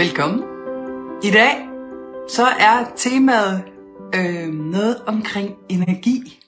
Velkommen. 0.00 0.42
I 1.22 1.30
dag 1.30 1.68
så 2.28 2.46
er 2.60 2.92
temaet 2.96 3.64
øh, 4.14 4.48
noget 4.48 5.02
omkring 5.06 5.56
energi. 5.68 6.40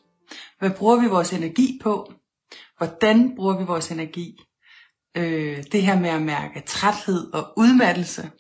Hvad 0.58 0.70
bruger 0.70 1.00
vi 1.00 1.06
vores 1.06 1.32
energi 1.32 1.80
på? 1.82 2.12
Hvordan 2.78 3.36
bruger 3.36 3.58
vi 3.58 3.64
vores 3.64 3.90
energi? 3.90 4.38
Øh, 5.16 5.64
det 5.72 5.82
her 5.82 6.00
med 6.00 6.10
at 6.10 6.22
mærke 6.22 6.62
træthed 6.66 7.32
og 7.32 7.52
udmattelse. 7.56 8.30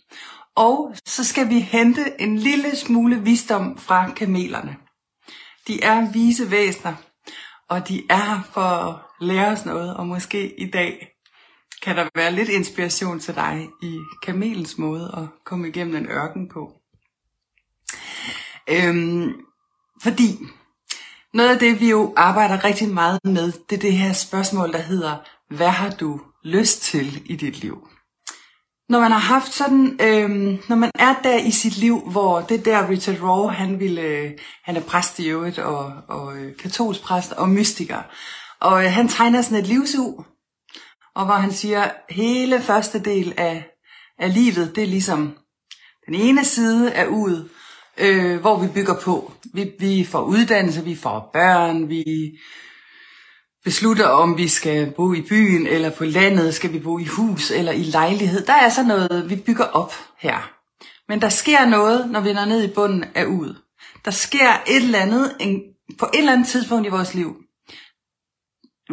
Og 0.56 0.94
så 1.06 1.24
skal 1.24 1.48
vi 1.48 1.60
hente 1.60 2.20
en 2.20 2.38
lille 2.38 2.76
smule 2.76 3.22
visdom 3.22 3.78
fra 3.78 4.10
kamelerne. 4.10 4.76
De 5.68 5.82
er 5.82 6.12
vise 6.12 6.50
væsener, 6.50 6.94
og 7.68 7.88
de 7.88 8.02
er 8.10 8.48
for 8.52 8.60
at 8.60 8.96
lære 9.20 9.52
os 9.52 9.64
noget, 9.64 9.96
og 9.96 10.06
måske 10.06 10.60
i 10.60 10.70
dag 10.70 11.11
kan 11.82 11.96
der 11.96 12.08
være 12.14 12.32
lidt 12.32 12.48
inspiration 12.48 13.20
til 13.20 13.34
dig 13.34 13.68
i 13.82 13.98
kamelens 14.22 14.78
måde 14.78 15.14
at 15.16 15.44
komme 15.44 15.68
igennem 15.68 15.96
en 15.96 16.06
ørken 16.06 16.48
på. 16.48 16.72
Øhm, 18.68 19.32
fordi 20.02 20.38
noget 21.34 21.50
af 21.50 21.58
det, 21.58 21.80
vi 21.80 21.90
jo 21.90 22.12
arbejder 22.16 22.64
rigtig 22.64 22.88
meget 22.88 23.20
med, 23.24 23.52
det 23.70 23.76
er 23.76 23.80
det 23.80 23.92
her 23.92 24.12
spørgsmål, 24.12 24.72
der 24.72 24.78
hedder, 24.78 25.16
hvad 25.50 25.70
har 25.70 25.90
du 25.90 26.20
lyst 26.44 26.82
til 26.82 27.22
i 27.24 27.36
dit 27.36 27.60
liv? 27.60 27.88
Når 28.88 29.00
man 29.00 29.12
har 29.12 29.18
haft 29.18 29.52
sådan, 29.52 29.98
øhm, 30.00 30.58
når 30.68 30.76
man 30.76 30.90
er 30.94 31.14
der 31.24 31.36
i 31.36 31.50
sit 31.50 31.76
liv, 31.76 32.10
hvor 32.10 32.40
det 32.40 32.64
der 32.64 32.88
Richard 32.88 33.22
Raw, 33.22 33.46
han 33.46 33.80
ville, 33.80 34.34
han 34.64 34.76
er 34.76 34.80
præst 34.80 35.18
i 35.18 35.28
øvrigt, 35.28 35.58
og, 35.58 35.92
og 36.08 36.36
øh, 36.36 36.56
katolsk 36.56 37.02
præst 37.02 37.32
og 37.32 37.48
mystiker, 37.48 38.02
og 38.60 38.84
øh, 38.84 38.92
han 38.92 39.08
tegner 39.08 39.42
sådan 39.42 39.58
et 39.58 39.66
livsug, 39.66 40.24
og 41.14 41.24
hvor 41.24 41.34
han 41.34 41.52
siger, 41.52 41.90
hele 42.10 42.60
første 42.60 42.98
del 42.98 43.34
af, 43.36 43.64
af 44.18 44.34
livet, 44.34 44.76
det 44.76 44.82
er 44.82 44.88
ligesom 44.88 45.36
den 46.06 46.14
ene 46.14 46.44
side 46.44 46.92
af 46.92 47.06
ud, 47.06 47.48
øh, 47.98 48.40
hvor 48.40 48.60
vi 48.60 48.68
bygger 48.68 48.94
på. 48.94 49.32
Vi, 49.54 49.72
vi 49.78 50.04
får 50.04 50.22
uddannelse, 50.22 50.84
vi 50.84 50.96
får 50.96 51.30
børn, 51.32 51.88
vi 51.88 52.04
beslutter, 53.64 54.06
om 54.06 54.38
vi 54.38 54.48
skal 54.48 54.90
bo 54.90 55.12
i 55.12 55.22
byen 55.22 55.66
eller 55.66 55.90
på 55.90 56.04
landet, 56.04 56.54
skal 56.54 56.72
vi 56.72 56.78
bo 56.78 56.98
i 56.98 57.04
hus 57.04 57.50
eller 57.50 57.72
i 57.72 57.82
lejlighed. 57.82 58.46
Der 58.46 58.52
er 58.52 58.68
så 58.68 58.82
noget, 58.82 59.30
vi 59.30 59.36
bygger 59.36 59.64
op 59.64 59.94
her. 60.18 60.52
Men 61.08 61.20
der 61.22 61.28
sker 61.28 61.66
noget, 61.66 62.10
når 62.10 62.20
vi 62.20 62.32
når 62.32 62.44
ned 62.44 62.62
i 62.62 62.74
bunden 62.74 63.04
af 63.14 63.24
ud. 63.24 63.54
Der 64.04 64.10
sker 64.10 64.50
et 64.66 64.84
eller 64.84 64.98
andet 64.98 65.36
en, 65.40 65.62
på 65.98 66.06
et 66.14 66.18
eller 66.18 66.32
andet 66.32 66.48
tidspunkt 66.48 66.86
i 66.86 66.90
vores 66.90 67.14
liv. 67.14 67.41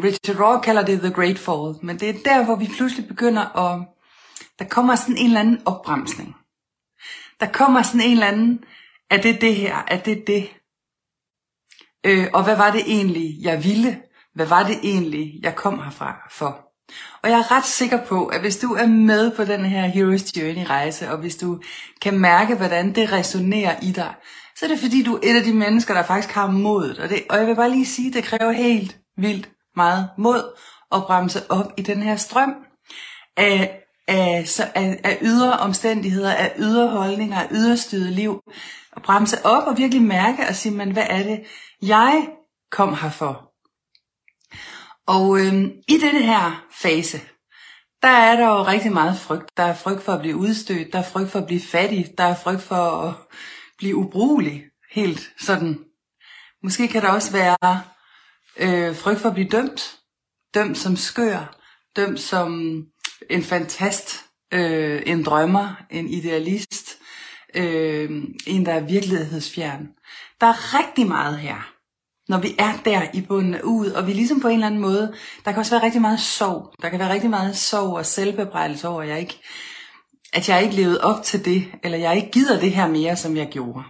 Richard 0.04 0.40
Raw 0.40 0.60
kalder 0.60 0.86
det 0.86 1.00
The 1.00 1.14
Great 1.14 1.40
Fall, 1.40 1.86
men 1.86 2.00
det 2.00 2.10
er 2.10 2.14
der, 2.26 2.46
hvor 2.46 2.56
vi 2.56 2.70
pludselig 2.78 3.08
begynder 3.08 3.58
at... 3.58 3.88
Der 4.60 4.66
kommer 4.66 4.96
sådan 4.96 5.18
en 5.18 5.26
eller 5.26 5.40
anden 5.40 5.62
opbremsning. 5.66 6.36
Der 7.40 7.46
kommer 7.46 7.82
sådan 7.82 8.02
en 8.02 8.12
eller 8.12 8.28
anden, 8.28 8.64
er 9.10 9.22
det 9.22 9.42
det 9.42 9.56
her, 9.56 9.78
er 9.88 10.00
det 10.00 10.28
det? 10.28 10.50
Øh, 12.06 12.28
og 12.34 12.44
hvad 12.44 12.58
var 12.58 12.72
det 12.72 12.82
egentlig, 12.88 13.36
jeg 13.42 13.64
ville? 13.64 14.02
Hvad 14.36 14.46
var 14.46 14.64
det 14.64 14.78
egentlig, 14.84 15.40
jeg 15.44 15.56
kom 15.56 15.84
herfra 15.84 16.28
for? 16.32 16.66
Og 17.24 17.30
jeg 17.30 17.40
er 17.40 17.52
ret 17.52 17.66
sikker 17.66 18.06
på, 18.06 18.26
at 18.26 18.42
hvis 18.42 18.58
du 18.58 18.74
er 18.74 18.88
med 18.88 19.36
på 19.36 19.44
den 19.44 19.66
her 19.66 19.90
Hero's 19.90 20.40
Journey 20.40 20.66
rejse, 20.66 21.12
og 21.12 21.18
hvis 21.18 21.36
du 21.36 21.62
kan 22.02 22.20
mærke, 22.20 22.56
hvordan 22.56 22.96
det 22.96 23.12
resonerer 23.12 23.80
i 23.82 23.92
dig, 23.92 24.14
så 24.56 24.66
er 24.66 24.70
det 24.70 24.80
fordi, 24.80 25.04
du 25.04 25.16
er 25.16 25.20
et 25.24 25.36
af 25.36 25.44
de 25.44 25.54
mennesker, 25.54 25.94
der 25.94 26.04
faktisk 26.04 26.34
har 26.34 26.52
modet. 26.52 27.00
Og, 27.00 27.10
det, 27.10 27.24
og 27.30 27.38
jeg 27.38 27.48
vil 27.48 27.56
bare 27.56 27.70
lige 27.70 27.86
sige, 27.86 28.08
at 28.08 28.14
det 28.14 28.24
kræver 28.24 28.52
helt 28.52 28.98
vildt 29.18 29.50
meget 29.76 30.10
mod 30.18 30.58
at 30.92 31.04
bremse 31.04 31.52
op 31.52 31.74
i 31.78 31.82
den 31.82 32.02
her 32.02 32.16
strøm 32.16 32.56
af, 33.38 33.84
af, 34.08 34.48
så, 34.48 34.72
af, 34.76 35.00
af 35.04 35.18
ydre 35.22 35.54
omstændigheder, 35.54 36.34
af 36.34 36.54
ydre 36.58 36.90
holdninger, 36.90 37.38
af 37.40 37.48
yderstyret 37.52 38.12
liv. 38.12 38.42
At 38.96 39.02
bremse 39.02 39.46
op 39.46 39.68
og 39.68 39.78
virkelig 39.78 40.02
mærke 40.04 40.48
og 40.48 40.56
sige, 40.56 40.76
men 40.76 40.92
hvad 40.92 41.06
er 41.10 41.24
det, 41.24 41.44
jeg 41.82 42.28
kom 42.72 42.94
her 42.94 43.10
for? 43.10 43.50
Og 45.08 45.40
øhm, 45.40 45.72
i 45.88 45.98
denne 45.98 46.22
her 46.22 46.66
fase, 46.72 47.22
der 48.02 48.10
er 48.10 48.36
der 48.36 48.48
jo 48.48 48.64
rigtig 48.64 48.92
meget 48.92 49.18
frygt. 49.18 49.58
Der 49.58 49.64
er 49.64 49.76
frygt 49.76 50.04
for 50.04 50.14
at 50.14 50.20
blive 50.20 50.36
udstødt, 50.36 50.94
der 50.94 51.00
er 51.00 51.04
frygt 51.04 51.32
for 51.32 51.40
at 51.40 51.46
blive 51.46 51.62
fattig, 51.62 52.14
der 52.18 52.24
er 52.24 52.36
frygt 52.36 52.62
for 52.62 53.02
at 53.02 53.14
blive 53.78 53.96
ubrugelig. 53.96 54.64
Helt 54.92 55.32
sådan. 55.40 55.80
Måske 56.64 56.88
kan 56.88 57.02
der 57.02 57.10
også 57.10 57.32
være 57.32 57.82
øh, 58.58 58.96
frygt 58.96 59.20
for 59.20 59.30
at 59.30 59.36
blive 59.36 59.50
dømt. 59.50 59.96
Dømt 60.54 60.78
som 60.78 60.96
skør, 60.96 61.60
dømt 61.96 62.20
som 62.20 62.84
en 63.30 63.44
fantast, 63.44 64.26
øh, 64.54 65.02
en 65.06 65.24
drømmer, 65.24 65.86
en 65.92 66.10
idealist, 66.10 66.98
øh, 67.56 68.24
en 68.48 68.66
der 68.66 68.74
er 68.74 68.80
virkelighedsfjern. 68.80 69.88
Der 70.42 70.48
er 70.48 70.80
rigtig 70.80 71.08
meget 71.08 71.40
her 71.40 71.80
når 72.30 72.38
vi 72.38 72.56
er 72.60 72.74
der 72.86 73.02
i 73.14 73.22
bunden 73.22 73.54
af 73.54 73.62
ud, 73.62 73.92
og 73.92 74.08
vi 74.08 74.14
ligesom 74.14 74.40
på 74.40 74.48
en 74.48 74.54
eller 74.54 74.68
anden 74.68 74.82
måde, 74.82 75.14
der 75.46 75.52
kan 75.52 75.60
også 75.60 75.76
være 75.76 75.86
rigtig 75.86 76.02
meget 76.02 76.20
sorg. 76.20 76.74
Der 76.82 76.90
kan 76.90 77.00
være 77.00 77.14
rigtig 77.14 77.30
meget 77.30 77.58
sorg 77.58 77.94
og 77.94 78.06
selvbebrejdelse 78.06 78.88
over, 78.88 79.02
at 79.02 79.10
jeg 79.10 79.20
ikke, 79.20 79.42
at 80.34 80.50
jeg 80.50 80.64
ikke 80.64 80.76
levede 80.76 81.02
op 81.02 81.24
til 81.24 81.46
det, 81.46 81.68
eller 81.84 81.98
jeg 81.98 82.16
ikke 82.16 82.32
gider 82.32 82.60
det 82.60 82.72
her 82.72 82.88
mere, 82.88 83.16
som 83.16 83.38
jeg 83.38 83.48
gjorde. 83.48 83.84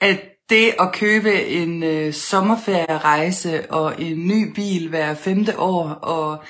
At 0.00 0.20
det 0.50 0.74
at 0.80 0.92
købe 0.92 1.44
en 1.44 1.82
øh, 1.82 2.12
sommerferierejse 2.12 3.70
og 3.70 4.02
en 4.02 4.26
ny 4.26 4.54
bil 4.54 4.88
hver 4.88 5.14
femte 5.14 5.58
år, 5.58 5.88
og 5.88 6.44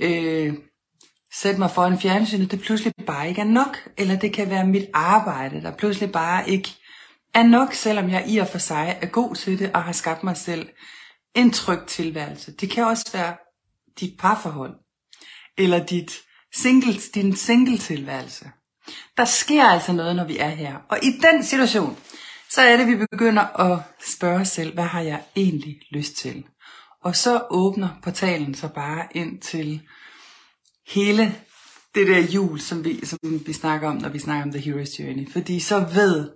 øh, 0.00 0.54
sætte 1.32 1.60
mig 1.60 1.70
for 1.70 1.84
en 1.84 1.98
det 2.48 2.60
pludselig 2.60 2.94
bare 3.06 3.28
ikke 3.28 3.40
er 3.40 3.44
nok. 3.44 3.88
Eller 3.98 4.16
det 4.16 4.32
kan 4.32 4.50
være 4.50 4.66
mit 4.66 4.86
arbejde, 4.94 5.62
der 5.62 5.76
pludselig 5.76 6.12
bare 6.12 6.50
ikke 6.50 6.76
er 7.34 7.42
nok, 7.42 7.74
selvom 7.74 8.10
jeg 8.10 8.24
i 8.28 8.38
og 8.38 8.48
for 8.48 8.58
sig 8.58 8.98
er 9.02 9.06
god 9.06 9.34
til 9.34 9.58
det 9.58 9.70
og 9.74 9.82
har 9.82 9.92
skabt 9.92 10.24
mig 10.24 10.36
selv 10.36 10.68
en 11.34 11.50
tryg 11.50 11.80
tilværelse. 11.86 12.52
Det 12.52 12.70
kan 12.70 12.84
også 12.84 13.10
være 13.12 13.36
dit 14.00 14.18
parforhold, 14.18 14.74
eller 15.58 15.86
dit 15.86 16.12
single, 16.54 16.94
din 17.14 17.36
single 17.36 17.78
tilværelse. 17.78 18.50
Der 19.16 19.24
sker 19.24 19.64
altså 19.64 19.92
noget, 19.92 20.16
når 20.16 20.24
vi 20.24 20.38
er 20.38 20.48
her. 20.48 20.76
Og 20.90 20.98
i 21.02 21.10
den 21.10 21.44
situation, 21.44 21.96
så 22.50 22.60
er 22.60 22.76
det, 22.76 22.86
vi 22.86 23.06
begynder 23.10 23.60
at 23.60 23.78
spørge 24.06 24.40
os 24.40 24.48
selv, 24.48 24.74
hvad 24.74 24.84
har 24.84 25.00
jeg 25.00 25.22
egentlig 25.36 25.80
lyst 25.90 26.16
til? 26.16 26.44
Og 27.02 27.16
så 27.16 27.46
åbner 27.50 27.88
portalen 28.02 28.54
så 28.54 28.68
bare 28.68 29.06
ind 29.14 29.40
til 29.40 29.82
hele 30.86 31.34
det 31.94 32.06
der 32.06 32.18
jul, 32.18 32.60
som 32.60 32.84
vi, 32.84 33.06
som 33.06 33.18
vi 33.46 33.52
snakker 33.52 33.88
om, 33.88 33.96
når 33.96 34.08
vi 34.08 34.18
snakker 34.18 34.44
om 34.44 34.52
The 34.52 34.60
Hero's 34.60 35.02
Journey. 35.02 35.32
Fordi 35.32 35.60
så 35.60 35.78
ved 35.94 36.30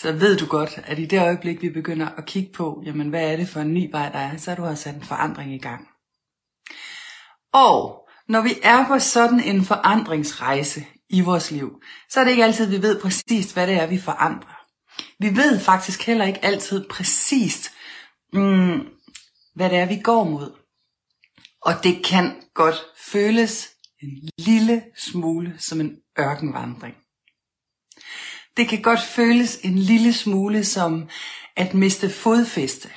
så 0.00 0.12
ved 0.12 0.36
du 0.36 0.46
godt, 0.46 0.80
at 0.84 0.98
i 0.98 1.04
det 1.04 1.20
øjeblik, 1.20 1.62
vi 1.62 1.70
begynder 1.70 2.08
at 2.08 2.26
kigge 2.26 2.52
på, 2.52 2.82
jamen 2.86 3.08
hvad 3.08 3.32
er 3.32 3.36
det 3.36 3.48
for 3.48 3.60
en 3.60 3.74
ny 3.74 3.90
vej, 3.90 4.08
der 4.08 4.18
er, 4.18 4.36
så 4.36 4.50
har 4.50 4.56
du 4.56 4.62
har 4.62 4.74
sat 4.74 4.94
en 4.94 5.02
forandring 5.02 5.54
i 5.54 5.58
gang. 5.58 5.88
Og 7.52 8.08
når 8.28 8.40
vi 8.40 8.50
er 8.62 8.86
på 8.86 8.98
sådan 8.98 9.40
en 9.40 9.64
forandringsrejse 9.64 10.86
i 11.10 11.20
vores 11.20 11.50
liv, 11.50 11.82
så 12.10 12.20
er 12.20 12.24
det 12.24 12.30
ikke 12.30 12.44
altid, 12.44 12.66
vi 12.66 12.82
ved 12.82 13.00
præcis, 13.00 13.52
hvad 13.52 13.66
det 13.66 13.74
er, 13.74 13.86
vi 13.86 13.98
forandrer. 13.98 14.57
Vi 15.20 15.36
ved 15.36 15.60
faktisk 15.60 16.02
heller 16.02 16.24
ikke 16.24 16.44
altid 16.44 16.88
præcist, 16.88 17.72
mm, 18.32 18.88
hvad 19.54 19.70
det 19.70 19.78
er, 19.78 19.86
vi 19.86 20.00
går 20.04 20.24
mod. 20.24 20.52
Og 21.62 21.74
det 21.82 22.04
kan 22.04 22.42
godt 22.54 22.76
føles 22.98 23.68
en 24.02 24.30
lille 24.38 24.82
smule 24.96 25.54
som 25.58 25.80
en 25.80 25.96
ørkenvandring. 26.18 26.94
Det 28.56 28.68
kan 28.68 28.82
godt 28.82 29.00
føles 29.00 29.58
en 29.62 29.78
lille 29.78 30.12
smule 30.12 30.64
som 30.64 31.08
at 31.56 31.74
miste 31.74 32.10
fodfæste. 32.10 32.90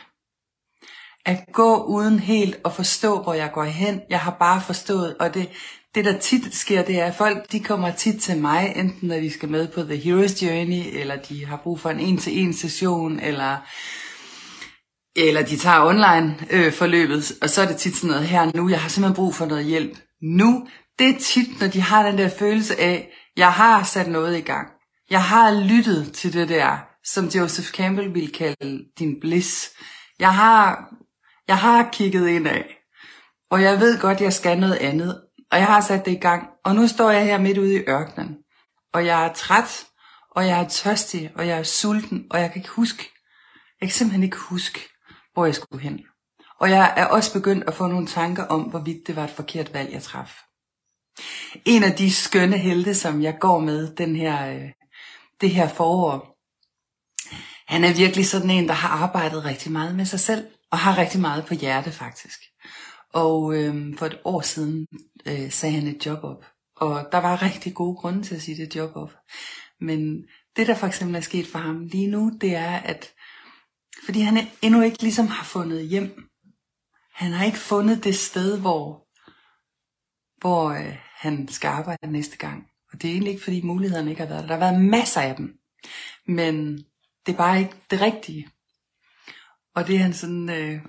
At 1.25 1.45
gå 1.53 1.83
uden 1.83 2.19
helt 2.19 2.59
at 2.65 2.73
forstå, 2.73 3.21
hvor 3.23 3.33
jeg 3.33 3.51
går 3.53 3.63
hen. 3.63 4.01
Jeg 4.09 4.19
har 4.19 4.35
bare 4.39 4.61
forstået, 4.61 5.17
og 5.17 5.33
det, 5.33 5.49
det 5.95 6.05
der 6.05 6.19
tit 6.19 6.55
sker, 6.55 6.81
det 6.81 6.99
er, 6.99 7.05
at 7.05 7.15
folk 7.15 7.51
de 7.51 7.59
kommer 7.59 7.91
tit 7.91 8.21
til 8.21 8.37
mig, 8.37 8.73
enten 8.75 9.09
når 9.09 9.15
de 9.15 9.31
skal 9.31 9.49
med 9.49 9.67
på 9.67 9.81
The 9.81 9.95
Hero's 9.95 10.45
Journey, 10.45 10.99
eller 10.99 11.15
de 11.15 11.45
har 11.45 11.57
brug 11.57 11.79
for 11.79 11.89
en 11.89 11.99
en-til-en 11.99 12.53
session, 12.53 13.19
eller, 13.19 13.57
eller 15.15 15.41
de 15.41 15.57
tager 15.57 15.85
online 15.85 16.37
øh, 16.49 16.73
forløbet, 16.73 17.31
og 17.41 17.49
så 17.49 17.61
er 17.61 17.65
det 17.65 17.77
tit 17.77 17.95
sådan 17.95 18.09
noget 18.09 18.27
her 18.27 18.51
nu, 18.55 18.69
jeg 18.69 18.81
har 18.81 18.89
simpelthen 18.89 19.15
brug 19.15 19.35
for 19.35 19.45
noget 19.45 19.65
hjælp 19.65 19.97
nu, 20.21 20.67
det 20.99 21.09
er 21.09 21.19
tit, 21.19 21.59
når 21.59 21.67
de 21.67 21.81
har 21.81 22.09
den 22.09 22.17
der 22.17 22.29
følelse 22.29 22.79
af, 22.79 23.09
jeg 23.37 23.53
har 23.53 23.83
sat 23.83 24.07
noget 24.07 24.37
i 24.37 24.41
gang. 24.41 24.67
Jeg 25.09 25.23
har 25.23 25.51
lyttet 25.51 26.13
til 26.13 26.33
det 26.33 26.49
der, 26.49 26.77
som 27.05 27.25
Joseph 27.25 27.67
Campbell 27.67 28.13
ville 28.13 28.31
kalde 28.31 28.85
din 28.99 29.19
bliss. 29.21 29.71
Jeg 30.19 30.35
har, 30.35 30.89
jeg 31.47 31.57
har 31.57 31.89
kigget 31.93 32.27
ind 32.27 32.47
af, 32.47 32.77
og 33.51 33.61
jeg 33.61 33.79
ved 33.79 33.99
godt, 33.99 34.21
jeg 34.21 34.33
skal 34.33 34.59
noget 34.59 34.75
andet, 34.75 35.21
og 35.51 35.57
jeg 35.57 35.67
har 35.67 35.81
sat 35.81 36.05
det 36.05 36.11
i 36.11 36.19
gang, 36.19 36.49
og 36.65 36.75
nu 36.75 36.87
står 36.87 37.11
jeg 37.11 37.25
her 37.25 37.37
midt 37.37 37.57
ude 37.57 37.75
i 37.75 37.83
ørkenen, 37.87 38.37
og 38.93 39.05
jeg 39.05 39.25
er 39.25 39.33
træt, 39.33 39.85
og 40.31 40.47
jeg 40.47 40.59
er 40.59 40.67
tørstig, 40.67 41.31
og 41.35 41.47
jeg 41.47 41.59
er 41.59 41.63
sulten, 41.63 42.27
og 42.29 42.39
jeg 42.39 42.51
kan 42.51 42.61
ikke 42.61 42.69
huske, 42.69 43.11
jeg 43.81 43.89
kan 43.89 43.95
simpelthen 43.95 44.23
ikke 44.23 44.37
huske, 44.37 44.79
hvor 45.33 45.45
jeg 45.45 45.55
skulle 45.55 45.83
hen. 45.83 45.99
Og 46.59 46.69
jeg 46.69 46.93
er 46.97 47.05
også 47.05 47.33
begyndt 47.33 47.63
at 47.67 47.73
få 47.73 47.87
nogle 47.87 48.07
tanker 48.07 48.43
om, 48.43 48.61
hvorvidt 48.61 49.07
det 49.07 49.15
var 49.15 49.23
et 49.23 49.29
forkert 49.29 49.73
valg, 49.73 49.93
jeg 49.93 50.03
traf. 50.03 50.43
En 51.65 51.83
af 51.83 51.91
de 51.91 52.13
skønne 52.13 52.57
helte, 52.57 52.95
som 52.95 53.21
jeg 53.21 53.37
går 53.39 53.59
med 53.59 53.95
den 53.95 54.15
her, 54.15 54.53
øh, 54.53 54.69
det 55.41 55.49
her 55.49 55.67
forår, 55.67 56.37
han 57.67 57.83
er 57.83 57.93
virkelig 57.93 58.27
sådan 58.27 58.49
en, 58.49 58.67
der 58.67 58.73
har 58.73 58.89
arbejdet 58.89 59.45
rigtig 59.45 59.71
meget 59.71 59.95
med 59.95 60.05
sig 60.05 60.19
selv, 60.19 60.47
og 60.71 60.77
har 60.77 60.97
rigtig 60.97 61.21
meget 61.21 61.45
på 61.45 61.53
hjerte 61.53 61.91
faktisk. 61.91 62.39
Og 63.13 63.55
øh, 63.55 63.97
for 63.97 64.05
et 64.05 64.19
år 64.25 64.41
siden 64.41 64.87
øh, 65.25 65.51
sagde 65.51 65.75
han 65.75 65.87
et 65.87 66.05
job 66.05 66.23
op. 66.23 66.45
Og 66.75 67.07
der 67.11 67.17
var 67.17 67.41
rigtig 67.41 67.73
gode 67.73 67.95
grunde 67.95 68.23
til 68.23 68.35
at 68.35 68.41
sige 68.41 68.65
det 68.65 68.75
job 68.75 68.91
op. 68.95 69.13
Men 69.79 70.25
det, 70.55 70.67
der 70.67 70.75
for 70.75 70.87
eksempel 70.87 71.15
er 71.15 71.21
sket 71.21 71.47
for 71.47 71.59
ham 71.59 71.79
lige 71.85 72.07
nu, 72.07 72.31
det 72.41 72.55
er, 72.55 72.75
at 72.75 73.13
fordi 74.05 74.19
han 74.19 74.47
endnu 74.61 74.81
ikke 74.81 75.01
ligesom 75.01 75.27
har 75.27 75.43
fundet 75.43 75.87
hjem. 75.87 76.29
Han 77.13 77.31
har 77.31 77.45
ikke 77.45 77.57
fundet 77.57 78.03
det 78.03 78.15
sted, 78.15 78.59
hvor, 78.59 79.07
hvor 80.41 80.69
øh, 80.69 80.97
han 81.15 81.47
skal 81.47 81.67
arbejde 81.67 82.11
næste 82.11 82.37
gang. 82.37 82.63
Og 82.93 83.01
det 83.01 83.07
er 83.07 83.11
egentlig 83.11 83.31
ikke, 83.31 83.43
fordi 83.43 83.61
mulighederne 83.61 84.09
ikke 84.09 84.21
har 84.21 84.29
været 84.29 84.41
der. 84.41 84.47
Der 84.47 84.65
har 84.65 84.71
været 84.71 84.85
masser 84.85 85.21
af 85.21 85.35
dem. 85.35 85.57
Men 86.27 86.77
det 87.25 87.33
er 87.33 87.37
bare 87.37 87.59
ikke 87.59 87.75
det 87.91 88.01
rigtige. 88.01 88.47
Og 89.75 89.87
det 89.87 89.95
er 89.95 89.99
han 89.99 90.13
sådan, 90.13 90.49
øh, 90.49 90.81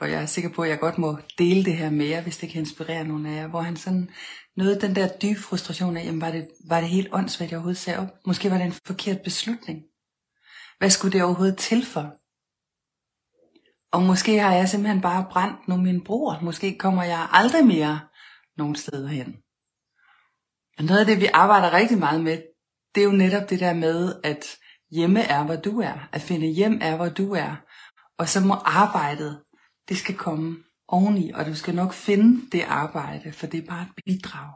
og 0.00 0.10
jeg 0.10 0.22
er 0.22 0.26
sikker 0.26 0.50
på, 0.50 0.62
at 0.62 0.70
jeg 0.70 0.78
godt 0.78 0.98
må 0.98 1.18
dele 1.38 1.64
det 1.64 1.76
her 1.76 1.90
med 1.90 2.06
jer, 2.06 2.22
hvis 2.22 2.36
det 2.36 2.48
kan 2.48 2.60
inspirere 2.60 3.04
nogen 3.04 3.26
af 3.26 3.36
jer, 3.36 3.46
hvor 3.46 3.60
han 3.60 3.76
sådan 3.76 4.10
nåede 4.56 4.80
den 4.80 4.96
der 4.96 5.08
dybe 5.22 5.40
frustration 5.40 5.96
af, 5.96 6.04
jamen 6.04 6.20
var 6.20 6.30
det, 6.30 6.48
var 6.68 6.80
det 6.80 6.88
helt 6.88 7.08
åndssvagt, 7.12 7.50
jeg 7.50 7.56
overhovedet 7.56 7.78
sagde 7.78 7.98
op? 7.98 8.08
Måske 8.26 8.50
var 8.50 8.58
det 8.58 8.66
en 8.66 8.72
forkert 8.72 9.20
beslutning. 9.24 9.82
Hvad 10.78 10.90
skulle 10.90 11.12
det 11.12 11.22
overhovedet 11.22 11.56
til 11.56 11.86
for? 11.86 12.16
Og 13.92 14.02
måske 14.02 14.38
har 14.38 14.54
jeg 14.54 14.68
simpelthen 14.68 15.00
bare 15.00 15.26
brændt 15.30 15.68
nogle 15.68 15.84
mine 15.84 16.04
broer. 16.04 16.40
Måske 16.40 16.78
kommer 16.78 17.02
jeg 17.02 17.28
aldrig 17.32 17.66
mere 17.66 18.00
nogen 18.56 18.76
steder 18.76 19.08
hen. 19.08 19.36
Og 20.78 20.84
noget 20.84 21.00
af 21.00 21.06
det, 21.06 21.20
vi 21.20 21.28
arbejder 21.34 21.72
rigtig 21.72 21.98
meget 21.98 22.24
med, 22.24 22.42
det 22.94 23.00
er 23.00 23.04
jo 23.04 23.12
netop 23.12 23.50
det 23.50 23.60
der 23.60 23.74
med, 23.74 24.20
at 24.24 24.56
hjemme 24.90 25.20
er, 25.20 25.44
hvor 25.44 25.56
du 25.56 25.80
er. 25.80 26.08
At 26.12 26.20
finde 26.20 26.46
hjem 26.46 26.78
er, 26.82 26.96
hvor 26.96 27.08
du 27.08 27.32
er. 27.32 27.65
Og 28.18 28.28
så 28.28 28.40
må 28.40 28.54
arbejdet, 28.54 29.40
det 29.88 29.98
skal 29.98 30.14
komme 30.14 30.56
oveni, 30.88 31.30
og 31.30 31.46
du 31.46 31.54
skal 31.54 31.74
nok 31.74 31.92
finde 31.92 32.50
det 32.52 32.62
arbejde, 32.62 33.32
for 33.32 33.46
det 33.46 33.62
er 33.62 33.66
bare 33.66 33.82
et 33.82 34.04
bidrag. 34.06 34.50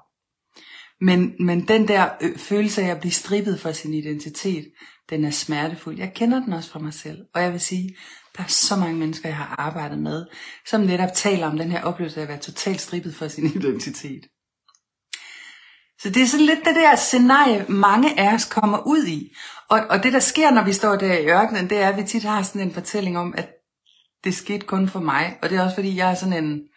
Men, 1.00 1.34
men 1.46 1.68
den 1.68 1.88
der 1.88 2.08
følelse 2.36 2.82
af 2.82 2.88
at 2.88 3.00
blive 3.00 3.12
strippet 3.12 3.60
for 3.60 3.72
sin 3.72 3.94
identitet, 3.94 4.72
den 5.10 5.24
er 5.24 5.30
smertefuld. 5.30 5.98
Jeg 5.98 6.12
kender 6.14 6.40
den 6.44 6.52
også 6.52 6.70
fra 6.70 6.78
mig 6.78 6.94
selv. 6.94 7.18
Og 7.34 7.42
jeg 7.42 7.52
vil 7.52 7.60
sige, 7.60 7.96
der 8.36 8.42
er 8.42 8.48
så 8.48 8.76
mange 8.76 8.96
mennesker, 8.96 9.28
jeg 9.28 9.36
har 9.36 9.54
arbejdet 9.58 9.98
med, 9.98 10.26
som 10.66 10.80
netop 10.80 11.12
taler 11.14 11.46
om 11.46 11.58
den 11.58 11.70
her 11.70 11.82
oplevelse 11.82 12.20
af 12.20 12.22
at 12.22 12.28
være 12.28 12.38
totalt 12.38 12.80
strippet 12.80 13.14
for 13.14 13.28
sin 13.28 13.46
identitet. 13.56 14.26
Så 15.98 16.10
det 16.10 16.22
er 16.22 16.26
sådan 16.26 16.46
lidt 16.46 16.64
det 16.64 16.74
der 16.74 16.96
scenarie, 16.96 17.66
mange 17.68 18.20
af 18.20 18.34
os 18.34 18.44
kommer 18.44 18.86
ud 18.86 19.06
i. 19.06 19.34
Og, 19.70 19.80
og 19.90 20.02
det, 20.02 20.12
der 20.12 20.18
sker, 20.18 20.50
når 20.50 20.64
vi 20.64 20.72
står 20.72 20.96
der 20.96 21.18
i 21.18 21.26
ørkenen, 21.26 21.70
det 21.70 21.78
er, 21.78 21.88
at 21.88 21.96
vi 21.96 22.02
tit 22.02 22.22
har 22.22 22.42
sådan 22.42 22.60
en 22.60 22.74
fortælling 22.74 23.18
om, 23.18 23.34
at 23.36 23.48
det 24.24 24.34
skete 24.34 24.66
kun 24.66 24.88
for 24.88 25.00
mig. 25.00 25.38
Og 25.42 25.50
det 25.50 25.58
er 25.58 25.62
også, 25.62 25.74
fordi 25.74 25.96
jeg 25.96 26.10
er 26.10 26.14
sådan 26.14 26.44
en 26.44 26.68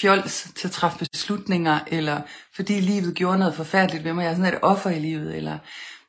fjols 0.00 0.52
til 0.56 0.68
at 0.68 0.72
træffe 0.72 0.98
beslutninger, 0.98 1.80
eller 1.86 2.22
fordi 2.54 2.80
livet 2.80 3.14
gjorde 3.14 3.38
noget 3.38 3.54
forfærdeligt 3.54 4.04
ved 4.04 4.12
mig. 4.12 4.22
Jeg 4.22 4.30
er 4.30 4.36
sådan 4.36 4.54
et 4.54 4.60
offer 4.62 4.90
i 4.90 4.98
livet, 4.98 5.36
eller 5.36 5.58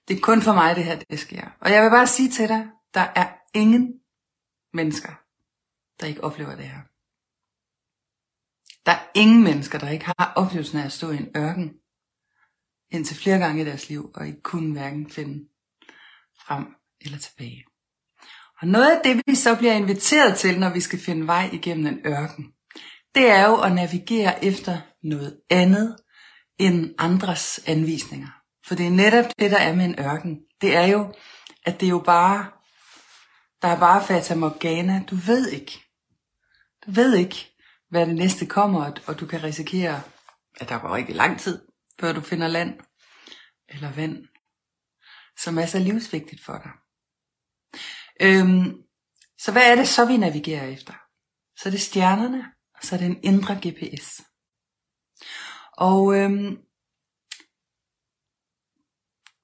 det 0.08 0.18
er 0.18 0.22
kun 0.22 0.42
for 0.42 0.54
mig, 0.54 0.76
det 0.76 0.84
her 0.84 1.00
det 1.10 1.20
sker. 1.20 1.48
Og 1.62 1.72
jeg 1.72 1.84
vil 1.84 1.90
bare 1.90 2.08
sige 2.08 2.32
til 2.32 2.50
dig, 2.50 2.68
der 2.94 3.08
er 3.16 3.28
ingen 3.54 3.94
mennesker, 4.74 5.12
der 6.00 6.08
ikke 6.08 6.24
oplever 6.24 6.56
det 6.56 6.66
her. 6.66 6.82
Der 8.86 8.92
er 8.92 9.12
ingen 9.16 9.44
mennesker, 9.44 9.80
der 9.80 9.90
ikke 9.90 10.06
har 10.06 10.34
oplevelsen 10.36 10.80
af 10.80 10.86
at 10.86 10.92
stå 10.92 11.12
i 11.12 11.18
en 11.18 11.32
ørken 11.38 11.74
indtil 12.92 13.18
flere 13.18 13.40
gange 13.40 13.62
i 13.62 13.66
deres 13.66 13.90
liv, 13.90 14.12
og 14.16 14.28
ikke 14.28 14.42
kunne 14.42 14.74
hverken 14.74 15.10
finde 15.10 15.55
frem 16.48 16.66
eller 17.02 17.18
tilbage. 17.18 17.66
Og 18.62 18.68
noget 18.68 18.92
af 18.92 19.02
det, 19.04 19.22
vi 19.28 19.36
så 19.36 19.56
bliver 19.56 19.74
inviteret 19.74 20.38
til, 20.38 20.60
når 20.60 20.70
vi 20.70 20.82
skal 20.82 21.00
finde 21.00 21.28
vej 21.28 21.50
igennem 21.54 21.86
en 21.86 22.00
ørken, 22.06 22.46
det 23.16 23.30
er 23.30 23.48
jo 23.48 23.62
at 23.62 23.72
navigere 23.72 24.46
efter 24.46 24.82
noget 25.04 25.40
andet 25.50 25.96
end 26.60 26.96
andres 26.98 27.60
anvisninger. 27.68 28.28
For 28.68 28.76
det 28.76 28.86
er 28.86 28.92
netop 28.92 29.26
det, 29.40 29.52
der 29.52 29.58
er 29.58 29.76
med 29.76 29.86
en 29.86 30.00
ørken. 30.00 30.40
Det 30.62 30.76
er 30.76 30.86
jo, 30.86 31.14
at 31.66 31.80
det 31.80 31.86
er 31.86 31.90
jo 31.90 32.00
bare, 32.00 32.48
der 33.62 33.68
er 33.68 33.80
bare 33.80 34.04
fata 34.04 34.36
morgana. 34.36 35.04
Du 35.10 35.16
ved 35.16 35.50
ikke. 35.50 35.84
Du 36.86 36.92
ved 36.92 37.16
ikke, 37.16 37.56
hvad 37.90 38.06
det 38.06 38.16
næste 38.16 38.46
kommer, 38.46 38.92
og 39.08 39.20
du 39.20 39.26
kan 39.26 39.44
risikere, 39.44 40.02
at 40.60 40.70
der 40.70 40.78
går 40.78 40.96
rigtig 40.96 41.16
lang 41.16 41.40
tid, 41.40 41.62
før 42.00 42.14
du 42.14 42.22
finder 42.22 42.48
land 42.48 42.80
eller 43.70 43.92
vand, 43.92 44.26
som 45.38 45.58
er 45.58 45.66
så 45.66 45.80
livsvigtigt 45.80 46.44
for 46.44 46.58
dig. 46.58 46.72
Øhm, 48.22 48.84
så 49.38 49.52
hvad 49.52 49.72
er 49.72 49.76
det 49.76 49.88
så, 49.88 50.06
vi 50.06 50.18
navigerer 50.18 50.68
efter? 50.68 50.94
Så 51.58 51.70
er 51.70 51.72
det 51.72 51.82
stjernerne, 51.82 52.52
og 52.74 52.84
så 52.84 52.96
er 52.96 53.00
det 53.00 53.08
en 53.08 53.24
indre 53.24 53.60
GPS. 53.68 54.22
Og 55.72 56.16
øhm, 56.16 56.58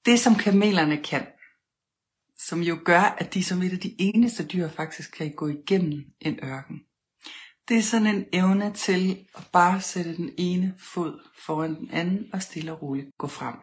det 0.06 0.20
som 0.20 0.34
kamelerne 0.34 1.02
kan, 1.02 1.26
som 2.38 2.60
jo 2.60 2.78
gør, 2.84 3.00
at 3.00 3.34
de 3.34 3.44
som 3.44 3.62
et 3.62 3.72
af 3.72 3.78
de 3.78 3.96
eneste 3.98 4.46
dyr 4.46 4.68
faktisk 4.68 5.12
kan 5.12 5.34
gå 5.34 5.48
igennem 5.48 6.04
en 6.20 6.38
ørken, 6.42 6.84
det 7.68 7.78
er 7.78 7.82
sådan 7.82 8.06
en 8.06 8.26
evne 8.32 8.74
til 8.74 9.28
at 9.34 9.48
bare 9.52 9.80
sætte 9.80 10.16
den 10.16 10.34
ene 10.38 10.74
fod 10.78 11.20
foran 11.38 11.74
den 11.74 11.90
anden 11.90 12.34
og 12.34 12.42
stille 12.42 12.72
og 12.72 12.82
roligt 12.82 13.10
gå 13.18 13.26
frem. 13.26 13.54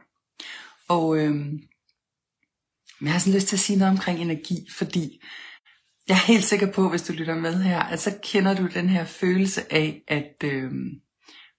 Og 0.88 1.18
øhm, 1.18 1.70
jeg 3.02 3.12
har 3.12 3.20
sådan 3.20 3.34
lyst 3.34 3.48
til 3.48 3.56
at 3.56 3.60
sige 3.60 3.80
noget 3.80 3.92
omkring 3.92 4.20
energi, 4.20 4.68
fordi 4.78 5.22
jeg 6.08 6.16
er 6.16 6.26
helt 6.28 6.44
sikker 6.44 6.72
på, 6.72 6.90
hvis 6.90 7.02
du 7.02 7.14
lytter 7.14 7.36
med 7.36 7.64
her, 7.64 7.80
at 7.80 8.02
så 8.02 8.14
kender 8.24 8.54
du 8.54 8.68
den 8.74 8.90
her 8.90 9.06
følelse 9.06 9.74
af 9.74 10.02
at 10.08 10.34
øh, 10.44 10.72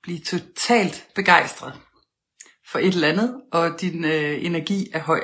blive 0.03 0.19
totalt 0.19 1.07
begejstret 1.15 1.73
for 2.71 2.79
et 2.79 2.95
eller 2.95 3.09
andet, 3.09 3.41
og 3.53 3.81
din 3.81 4.05
øh, 4.05 4.45
energi 4.45 4.89
er 4.93 5.01
høj. 5.01 5.21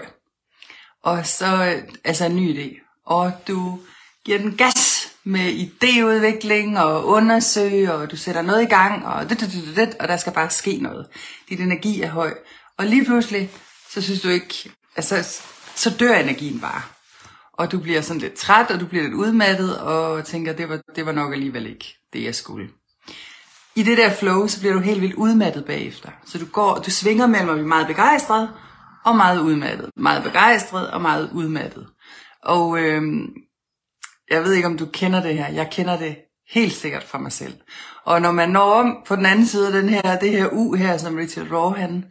Og 1.02 1.26
så 1.26 1.46
øh, 1.46 1.92
altså 2.04 2.24
en 2.24 2.36
ny 2.36 2.56
idé. 2.56 3.02
Og 3.06 3.32
du 3.48 3.78
giver 4.24 4.38
den 4.38 4.56
gas 4.56 5.12
med 5.24 5.52
idéudvikling 5.52 6.78
og 6.78 7.06
undersøge, 7.06 7.92
og 7.92 8.10
du 8.10 8.16
sætter 8.16 8.42
noget 8.42 8.62
i 8.62 8.66
gang, 8.66 9.06
og, 9.06 9.30
det, 9.30 9.40
det, 9.40 9.52
det, 9.52 9.76
det, 9.76 9.94
og 10.00 10.08
der 10.08 10.16
skal 10.16 10.32
bare 10.32 10.50
ske 10.50 10.76
noget. 10.76 11.06
Din 11.48 11.60
energi 11.60 12.00
er 12.00 12.08
høj. 12.08 12.34
Og 12.78 12.86
lige 12.86 13.04
pludselig, 13.04 13.50
så 13.90 14.02
synes 14.02 14.20
du 14.20 14.28
ikke, 14.28 14.70
altså, 14.96 15.42
så 15.76 15.96
dør 16.00 16.14
energien 16.14 16.60
bare. 16.60 16.82
Og 17.52 17.72
du 17.72 17.78
bliver 17.78 18.00
sådan 18.00 18.20
lidt 18.20 18.34
træt, 18.34 18.70
og 18.70 18.80
du 18.80 18.86
bliver 18.86 19.02
lidt 19.04 19.14
udmattet, 19.14 19.78
og 19.78 20.24
tænker, 20.24 20.52
det 20.52 20.68
var, 20.68 20.80
det 20.96 21.06
var 21.06 21.12
nok 21.12 21.32
alligevel 21.32 21.66
ikke 21.66 21.96
det, 22.12 22.24
jeg 22.24 22.34
skulle. 22.34 22.68
I 23.76 23.82
det 23.82 23.98
der 23.98 24.10
flow, 24.10 24.46
så 24.46 24.60
bliver 24.60 24.74
du 24.74 24.80
helt 24.80 25.00
vildt 25.00 25.14
udmattet 25.14 25.64
bagefter. 25.64 26.10
Så 26.26 26.38
du 26.38 26.46
går, 26.46 26.74
du 26.74 26.90
svinger 26.90 27.26
mellem 27.26 27.48
at 27.48 27.54
blive 27.54 27.68
meget 27.68 27.86
begejstret, 27.86 28.50
og 29.04 29.16
meget 29.16 29.40
udmattet. 29.40 29.90
Meget 29.96 30.22
begejstret, 30.22 30.90
og 30.90 31.00
meget 31.00 31.30
udmattet. 31.32 31.86
Og 32.42 32.78
øhm, 32.78 33.26
jeg 34.30 34.44
ved 34.44 34.52
ikke, 34.52 34.68
om 34.68 34.78
du 34.78 34.86
kender 34.86 35.22
det 35.22 35.38
her. 35.38 35.48
Jeg 35.48 35.68
kender 35.72 35.98
det 35.98 36.16
helt 36.50 36.72
sikkert 36.72 37.04
fra 37.04 37.18
mig 37.18 37.32
selv. 37.32 37.54
Og 38.04 38.22
når 38.22 38.32
man 38.32 38.48
når 38.48 38.72
om 38.72 38.96
på 39.06 39.16
den 39.16 39.26
anden 39.26 39.46
side 39.46 39.66
af 39.66 39.72
den 39.72 39.88
her, 39.88 40.18
det 40.18 40.30
her 40.30 40.48
U 40.52 40.74
her, 40.74 40.96
som 40.96 41.16
Richard 41.16 41.52
Raw 41.52 41.70
han 41.70 42.04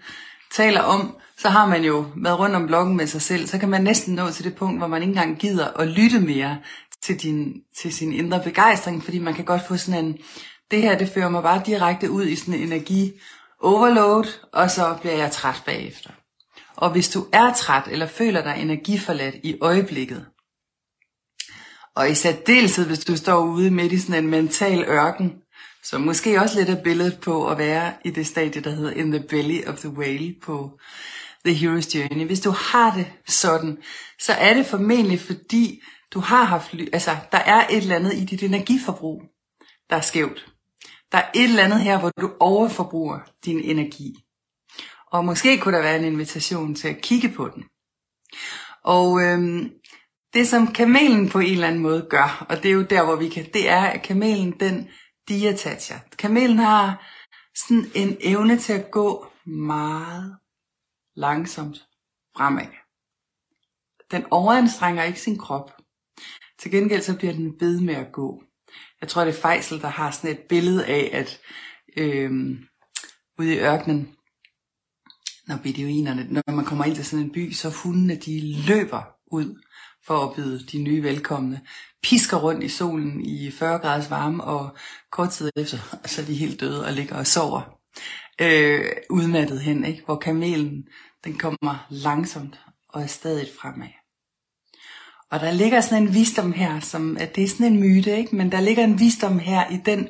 taler 0.51 0.81
om, 0.81 1.15
så 1.37 1.49
har 1.49 1.67
man 1.67 1.83
jo 1.83 2.05
været 2.15 2.39
rundt 2.39 2.55
om 2.55 2.67
bloggen 2.67 2.97
med 2.97 3.07
sig 3.07 3.21
selv, 3.21 3.47
så 3.47 3.57
kan 3.57 3.69
man 3.69 3.83
næsten 3.83 4.15
nå 4.15 4.31
til 4.31 4.45
det 4.45 4.55
punkt, 4.55 4.79
hvor 4.79 4.87
man 4.87 5.01
ikke 5.01 5.11
engang 5.11 5.39
gider 5.39 5.67
at 5.67 5.87
lytte 5.87 6.19
mere 6.19 6.57
til, 7.03 7.21
din, 7.21 7.53
til 7.77 7.93
sin 7.93 8.13
indre 8.13 8.41
begejstring, 8.43 9.03
fordi 9.03 9.19
man 9.19 9.33
kan 9.33 9.45
godt 9.45 9.67
få 9.67 9.77
sådan 9.77 10.05
en, 10.05 10.17
det 10.71 10.81
her 10.81 10.97
det 10.97 11.09
fører 11.09 11.29
mig 11.29 11.43
bare 11.43 11.61
direkte 11.65 12.11
ud 12.11 12.25
i 12.25 12.35
sådan 12.35 12.53
en 12.53 12.59
energi 12.59 13.13
overload, 13.61 14.25
og 14.53 14.71
så 14.71 14.97
bliver 15.01 15.15
jeg 15.15 15.31
træt 15.31 15.63
bagefter. 15.65 16.09
Og 16.75 16.91
hvis 16.91 17.09
du 17.09 17.25
er 17.31 17.53
træt 17.53 17.87
eller 17.91 18.07
føler 18.07 18.43
dig 18.43 18.55
energiforladt 18.59 19.35
i 19.43 19.57
øjeblikket, 19.61 20.25
og 21.95 22.09
i 22.09 22.15
særdeleshed, 22.15 22.87
hvis 22.87 23.05
du 23.05 23.17
står 23.17 23.45
ude 23.45 23.71
midt 23.71 23.91
i 23.91 23.99
sådan 23.99 24.23
en 24.23 24.29
mental 24.29 24.83
ørken, 24.83 25.33
Så 25.83 25.97
måske 25.97 26.41
også 26.41 26.59
lidt 26.59 26.69
af 26.69 26.83
billedet 26.83 27.19
på 27.19 27.47
at 27.47 27.57
være 27.57 27.93
i 28.05 28.09
det 28.09 28.27
stadie, 28.27 28.61
der 28.61 28.69
hedder 28.69 28.91
In 28.91 29.11
the 29.11 29.23
Belly 29.29 29.65
of 29.67 29.79
the 29.79 29.89
Whale 29.89 30.35
på 30.43 30.79
The 31.45 31.53
Hero's 31.53 31.97
Journey. 31.97 32.25
Hvis 32.25 32.39
du 32.39 32.51
har 32.51 32.95
det 32.95 33.07
sådan, 33.27 33.77
så 34.19 34.33
er 34.33 34.53
det 34.53 34.65
formentlig 34.65 35.19
fordi, 35.19 35.81
du 36.13 36.19
har 36.19 36.43
haft, 36.43 36.73
altså 36.93 37.17
der 37.31 37.37
er 37.37 37.67
et 37.67 37.77
eller 37.77 37.95
andet 37.95 38.13
i 38.13 38.25
dit 38.25 38.43
energiforbrug, 38.43 39.21
der 39.89 39.95
er 39.95 40.01
skævt. 40.01 40.51
Der 41.11 41.17
er 41.17 41.29
et 41.35 41.43
eller 41.43 41.63
andet 41.63 41.81
her, 41.81 41.99
hvor 41.99 42.11
du 42.21 42.31
overforbruger 42.39 43.19
din 43.45 43.59
energi. 43.59 44.13
Og 45.11 45.25
måske 45.25 45.57
kunne 45.57 45.77
der 45.77 45.83
være 45.83 45.99
en 45.99 46.05
invitation 46.05 46.75
til 46.75 46.87
at 46.87 47.01
kigge 47.01 47.29
på 47.29 47.49
den. 47.55 47.63
Og 48.83 49.21
øhm, 49.21 49.69
det 50.33 50.47
som 50.47 50.73
kamelen 50.73 51.29
på 51.29 51.39
en 51.39 51.53
eller 51.53 51.67
anden 51.67 51.81
måde 51.81 52.07
gør, 52.09 52.45
og 52.49 52.63
det 52.63 52.69
er 52.69 52.73
jo 52.73 52.81
der, 52.81 53.03
hvor 53.03 53.15
vi 53.15 53.29
kan, 53.29 53.45
det 53.53 53.69
er, 53.69 53.81
at 53.81 54.03
kamelen 54.03 54.51
den 54.59 54.89
diatacher. 55.29 55.99
Kamelen 56.17 56.59
har 56.59 57.11
sådan 57.55 57.91
en 57.95 58.17
evne 58.21 58.57
til 58.57 58.73
at 58.73 58.91
gå 58.91 59.25
meget 59.45 60.35
langsomt 61.15 61.87
fremad. 62.37 62.67
Den 64.11 64.25
overanstrenger 64.31 65.03
ikke 65.03 65.21
sin 65.21 65.37
krop. 65.37 65.71
Til 66.59 66.71
gengæld 66.71 67.01
så 67.01 67.17
bliver 67.17 67.33
den 67.33 67.55
ved 67.59 67.81
med 67.81 67.95
at 67.95 68.11
gå. 68.11 68.43
Jeg 69.01 69.09
tror, 69.09 69.25
det 69.25 69.35
er 69.35 69.41
Fejsel, 69.41 69.81
der 69.81 69.87
har 69.87 70.11
sådan 70.11 70.31
et 70.31 70.39
billede 70.39 70.85
af, 70.85 71.09
at 71.13 71.39
øh, 71.97 72.31
ude 73.39 73.55
i 73.55 73.59
ørkenen, 73.59 74.15
når 75.47 75.57
beduinerne, 75.63 76.27
når 76.29 76.51
man 76.51 76.65
kommer 76.65 76.85
ind 76.85 76.95
til 76.95 77.05
sådan 77.05 77.25
en 77.25 77.31
by, 77.31 77.51
så 77.51 77.69
hundene 77.69 78.15
de 78.15 78.55
løber 78.67 79.03
ud 79.31 79.61
for 80.05 80.17
at 80.17 80.35
byde 80.35 80.65
de 80.65 80.83
nye 80.83 81.03
velkomne. 81.03 81.61
Pisker 82.03 82.37
rundt 82.37 82.63
i 82.63 82.69
solen 82.69 83.25
i 83.25 83.51
40 83.51 83.79
graders 83.79 84.09
varme, 84.09 84.43
og 84.43 84.77
kort 85.11 85.29
tid 85.29 85.49
efter, 85.55 85.77
så 86.05 86.21
er 86.21 86.25
de 86.25 86.35
helt 86.35 86.59
døde 86.59 86.85
og 86.85 86.93
ligger 86.93 87.15
og 87.15 87.27
sover. 87.27 87.79
Øh, 88.41 88.91
udmattet 89.09 89.59
hen, 89.59 89.85
ikke? 89.85 90.05
hvor 90.05 90.15
kamelen 90.15 90.87
den 91.23 91.37
kommer 91.37 91.87
langsomt 91.89 92.59
og 92.89 93.01
er 93.01 93.07
stadig 93.07 93.47
fremad. 93.59 93.87
Og 95.31 95.39
der 95.39 95.51
ligger 95.51 95.81
sådan 95.81 96.03
en 96.03 96.13
visdom 96.13 96.53
her, 96.53 96.79
som 96.79 97.17
at 97.17 97.35
det 97.35 97.43
er 97.43 97.47
sådan 97.47 97.73
en 97.73 97.79
myte, 97.79 98.17
ikke? 98.17 98.35
men 98.35 98.51
der 98.51 98.61
ligger 98.61 98.83
en 98.83 98.99
visdom 98.99 99.39
her 99.39 99.69
i 99.69 99.77
den 99.85 100.09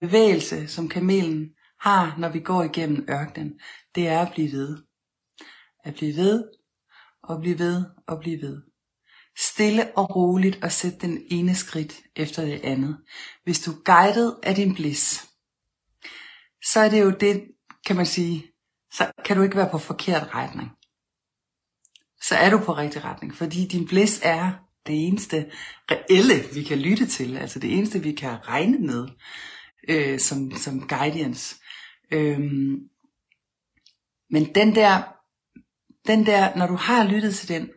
bevægelse, 0.00 0.68
som 0.68 0.88
kamelen 0.88 1.50
har, 1.80 2.14
når 2.18 2.28
vi 2.28 2.40
går 2.40 2.62
igennem 2.62 3.06
ørkenen. 3.10 3.60
Det 3.94 4.08
er 4.08 4.20
at 4.20 4.32
blive 4.32 4.52
ved. 4.52 4.78
At 5.84 5.94
blive 5.94 6.16
ved, 6.16 6.44
og 7.22 7.40
blive 7.40 7.58
ved, 7.58 7.84
og 8.06 8.20
blive 8.20 8.42
ved. 8.42 8.62
Stille 9.38 9.96
og 9.96 10.16
roligt 10.16 10.64
og 10.64 10.72
sæt 10.72 11.02
den 11.02 11.22
ene 11.30 11.54
skridt 11.54 11.94
efter 12.16 12.44
det 12.44 12.60
andet. 12.64 12.98
Hvis 13.44 13.60
du 13.60 13.70
er 13.70 13.82
guidet 13.84 14.36
af 14.42 14.54
din 14.54 14.74
bliss, 14.74 15.28
så 16.64 16.80
er 16.80 16.88
det 16.88 17.00
jo 17.00 17.10
det, 17.10 17.44
kan 17.86 17.96
man 17.96 18.06
sige, 18.06 18.46
så 18.92 19.10
kan 19.24 19.36
du 19.36 19.42
ikke 19.42 19.56
være 19.56 19.70
på 19.70 19.78
forkert 19.78 20.34
retning 20.34 20.70
så 22.20 22.34
er 22.34 22.50
du 22.50 22.58
på 22.58 22.76
rigtig 22.76 23.04
retning, 23.04 23.34
fordi 23.34 23.66
din 23.66 23.86
bliss 23.86 24.20
er 24.22 24.52
det 24.86 25.06
eneste 25.06 25.50
reelle, 25.90 26.54
vi 26.54 26.62
kan 26.62 26.78
lytte 26.78 27.06
til, 27.06 27.36
altså 27.36 27.58
det 27.58 27.78
eneste, 27.78 28.02
vi 28.02 28.12
kan 28.12 28.48
regne 28.48 28.78
med 28.78 29.08
øh, 29.88 30.18
som, 30.18 30.50
som 30.50 30.88
guidance. 30.88 31.56
Øhm, 32.12 32.88
men 34.30 34.54
den 34.54 34.74
der, 34.74 35.02
den 36.06 36.26
der, 36.26 36.56
når 36.56 36.66
du 36.66 36.74
har 36.74 37.08
lyttet 37.08 37.34
til 37.34 37.48
den, 37.48 37.70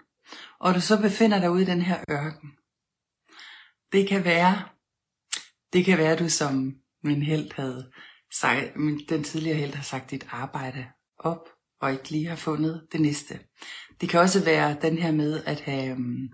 og 0.60 0.76
du 0.76 0.82
så 0.82 1.02
befinder 1.02 1.40
dig 1.40 1.52
ude 1.52 1.62
i 1.62 1.66
den 1.66 1.82
her 1.82 2.04
ørken, 2.12 2.50
det 3.92 4.08
kan 4.08 4.24
være, 4.24 4.64
det 5.74 5.86
kan 5.86 5.98
være, 5.98 6.12
at 6.12 6.20
du 6.20 6.30
som 6.30 6.76
min 7.04 7.22
held 7.22 7.52
havde 7.56 7.92
sagt, 8.34 8.74
den 9.10 9.24
tidligere 9.24 9.58
held 9.58 9.74
har 9.74 9.84
sagt 9.84 10.12
dit 10.12 10.28
arbejde 10.30 10.86
op, 11.18 11.50
og 11.82 11.92
ikke 11.92 12.10
lige 12.10 12.28
har 12.28 12.36
fundet 12.36 12.88
det 12.92 13.02
næste. 13.02 13.40
Det 14.02 14.10
kan 14.10 14.20
også 14.20 14.44
være 14.44 14.78
den 14.82 14.98
her 14.98 15.12
med 15.12 15.44
at 15.46 15.62
have 15.62 15.94
um, 15.94 16.30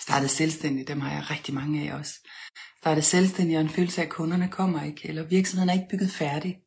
startet 0.00 0.30
selvstændig, 0.30 0.88
dem 0.88 1.00
har 1.00 1.12
jeg 1.12 1.30
rigtig 1.30 1.54
mange 1.54 1.90
af 1.90 1.98
også. 1.98 2.28
Startet 2.78 3.04
selvstændig 3.04 3.56
og 3.56 3.62
en 3.62 3.68
følelse 3.68 4.00
af, 4.00 4.06
at 4.06 4.10
kunderne 4.10 4.48
kommer 4.48 4.82
ikke, 4.82 5.08
eller 5.08 5.22
virksomheden 5.22 5.68
er 5.68 5.74
ikke 5.74 5.88
bygget 5.90 6.10
færdig. 6.10 6.58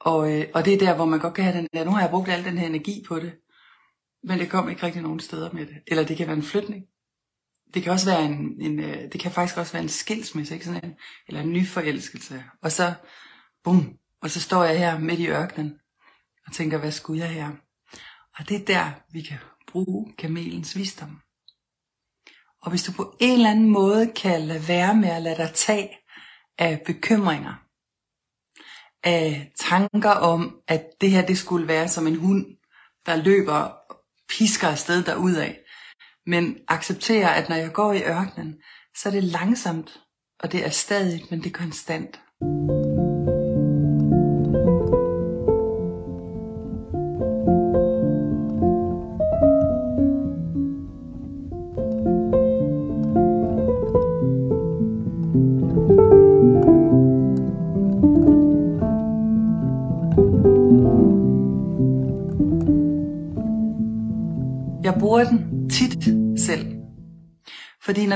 Og, 0.00 0.32
øh, 0.32 0.46
og 0.54 0.64
det 0.64 0.74
er 0.74 0.78
der, 0.78 0.94
hvor 0.94 1.04
man 1.04 1.20
godt 1.20 1.34
kan 1.34 1.44
have 1.44 1.56
den 1.56 1.68
der, 1.72 1.84
nu 1.84 1.90
har 1.90 2.00
jeg 2.00 2.10
brugt 2.10 2.28
al 2.28 2.44
den 2.44 2.58
her 2.58 2.66
energi 2.66 3.04
på 3.08 3.20
det, 3.20 3.32
men 4.22 4.38
det 4.38 4.50
kom 4.50 4.68
ikke 4.68 4.82
rigtig 4.82 5.02
nogen 5.02 5.20
steder 5.20 5.52
med 5.52 5.66
det. 5.66 5.76
Eller 5.86 6.04
det 6.04 6.16
kan 6.16 6.26
være 6.26 6.36
en 6.36 6.42
flytning. 6.42 6.84
Det 7.74 7.82
kan 7.82 7.92
også 7.92 8.10
være 8.10 8.24
en, 8.24 8.60
en 8.60 8.80
øh, 8.80 9.12
det 9.12 9.20
kan 9.20 9.32
faktisk 9.32 9.58
også 9.58 9.72
være 9.72 9.82
en 9.82 9.88
skilsmisse, 9.88 10.54
ikke 10.54 10.66
sådan 10.66 10.84
en, 10.84 10.94
eller 11.28 11.40
en 11.40 11.52
ny 11.52 11.66
forelskelse. 11.66 12.44
Og 12.62 12.72
så, 12.72 12.94
bum, 13.64 13.96
og 14.22 14.30
så 14.30 14.40
står 14.40 14.64
jeg 14.64 14.78
her 14.78 14.98
midt 14.98 15.20
i 15.20 15.28
ørkenen, 15.28 15.74
og 16.46 16.52
tænker, 16.52 16.78
hvad 16.78 16.92
skulle 16.92 17.20
jeg 17.20 17.30
her? 17.30 17.50
Og 18.38 18.48
det 18.48 18.60
er 18.60 18.64
der, 18.64 18.90
vi 19.12 19.22
kan 19.22 19.38
bruge 19.72 20.14
kamelens 20.18 20.76
visdom. 20.76 21.20
Og 22.62 22.70
hvis 22.70 22.82
du 22.82 22.92
på 22.92 23.16
en 23.20 23.32
eller 23.32 23.50
anden 23.50 23.70
måde 23.70 24.12
kan 24.16 24.40
lade 24.40 24.68
være 24.68 24.94
med 24.94 25.08
at 25.08 25.22
lade 25.22 25.36
dig 25.36 25.50
tage 25.54 25.90
af 26.58 26.82
bekymringer, 26.86 27.54
af 29.04 29.52
tanker 29.60 30.10
om, 30.10 30.60
at 30.68 30.86
det 31.00 31.10
her 31.10 31.26
det 31.26 31.38
skulle 31.38 31.68
være 31.68 31.88
som 31.88 32.06
en 32.06 32.16
hund, 32.16 32.46
der 33.06 33.16
løber 33.16 33.70
pisker 34.28 34.68
afsted 34.68 35.02
derudad, 35.02 35.54
men 36.28 36.56
accepterer, 36.68 37.28
at 37.28 37.48
når 37.48 37.56
jeg 37.56 37.72
går 37.72 37.92
i 37.92 38.02
ørkenen, 38.02 38.54
så 38.96 39.08
er 39.08 39.12
det 39.12 39.24
langsomt, 39.24 40.00
og 40.40 40.52
det 40.52 40.64
er 40.64 40.70
stadig, 40.70 41.22
men 41.30 41.38
det 41.38 41.46
er 41.46 41.58
konstant. 41.58 42.20
bruger 42.40 42.87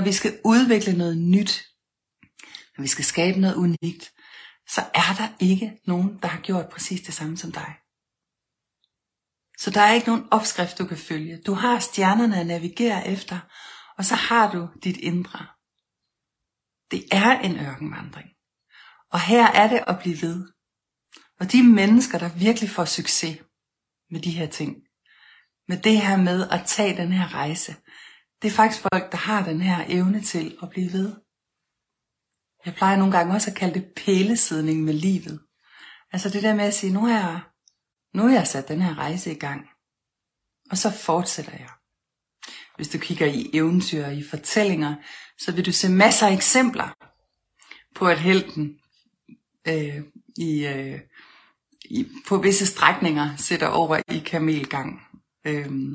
vi 0.04 0.12
skal 0.12 0.40
udvikle 0.44 0.98
noget 0.98 1.18
nyt, 1.18 1.64
når 2.76 2.82
vi 2.82 2.88
skal 2.88 3.04
skabe 3.04 3.40
noget 3.40 3.54
unikt, 3.54 4.12
så 4.68 4.80
er 4.94 5.14
der 5.18 5.28
ikke 5.40 5.80
nogen, 5.86 6.18
der 6.22 6.28
har 6.28 6.40
gjort 6.40 6.68
præcis 6.68 7.00
det 7.00 7.14
samme 7.14 7.36
som 7.36 7.52
dig. 7.52 7.74
Så 9.58 9.70
der 9.70 9.80
er 9.80 9.92
ikke 9.92 10.06
nogen 10.06 10.28
opskrift, 10.30 10.78
du 10.78 10.86
kan 10.86 10.96
følge. 10.96 11.42
Du 11.46 11.54
har 11.54 11.78
stjernerne 11.78 12.40
at 12.40 12.46
navigere 12.46 13.08
efter, 13.08 13.38
og 13.98 14.04
så 14.04 14.14
har 14.14 14.52
du 14.52 14.68
dit 14.84 14.96
indre. 14.96 15.46
Det 16.90 17.04
er 17.12 17.40
en 17.40 17.56
ørkenvandring. 17.66 18.28
Og 19.10 19.20
her 19.20 19.46
er 19.46 19.68
det 19.68 19.84
at 19.86 19.98
blive 19.98 20.22
ved. 20.22 20.52
Og 21.40 21.52
de 21.52 21.62
mennesker, 21.62 22.18
der 22.18 22.28
virkelig 22.28 22.70
får 22.70 22.84
succes 22.84 23.38
med 24.10 24.20
de 24.20 24.30
her 24.30 24.46
ting, 24.46 24.76
med 25.68 25.78
det 25.78 26.00
her 26.00 26.16
med 26.16 26.48
at 26.50 26.62
tage 26.66 26.96
den 26.96 27.12
her 27.12 27.34
rejse. 27.34 27.76
Det 28.42 28.48
er 28.48 28.52
faktisk 28.52 28.82
folk, 28.82 29.12
der 29.12 29.16
har 29.16 29.44
den 29.44 29.60
her 29.60 29.84
evne 29.88 30.20
til 30.20 30.58
at 30.62 30.70
blive 30.70 30.92
ved. 30.92 31.16
Jeg 32.66 32.74
plejer 32.74 32.96
nogle 32.96 33.16
gange 33.16 33.34
også 33.34 33.50
at 33.50 33.56
kalde 33.56 33.74
det 33.74 33.92
pælesidning 33.96 34.84
med 34.84 34.94
livet. 34.94 35.40
Altså 36.12 36.28
det 36.28 36.42
der 36.42 36.54
med 36.54 36.64
at 36.64 36.74
sige, 36.74 36.92
nu 36.92 37.06
har 37.06 37.18
jeg, 37.18 37.40
nu 38.14 38.22
har 38.22 38.32
jeg 38.34 38.46
sat 38.46 38.68
den 38.68 38.82
her 38.82 38.98
rejse 38.98 39.32
i 39.32 39.38
gang. 39.38 39.68
Og 40.70 40.78
så 40.78 40.90
fortsætter 40.90 41.52
jeg. 41.52 41.68
Hvis 42.76 42.88
du 42.88 42.98
kigger 42.98 43.26
i 43.26 43.50
eventyr 43.52 44.06
og 44.06 44.14
i 44.14 44.22
fortællinger, 44.22 44.94
så 45.38 45.52
vil 45.52 45.66
du 45.66 45.72
se 45.72 45.88
masser 45.88 46.26
af 46.26 46.32
eksempler 46.32 46.94
på, 47.94 48.06
at 48.08 48.20
helten 48.20 48.78
øh, 49.68 50.02
i, 50.36 50.66
øh, 50.66 51.00
i, 51.84 52.08
på 52.28 52.38
visse 52.38 52.66
strækninger 52.66 53.36
sætter 53.36 53.66
over 53.66 54.02
i 54.08 54.18
kamelgang. 54.18 55.00
Øhm, 55.44 55.94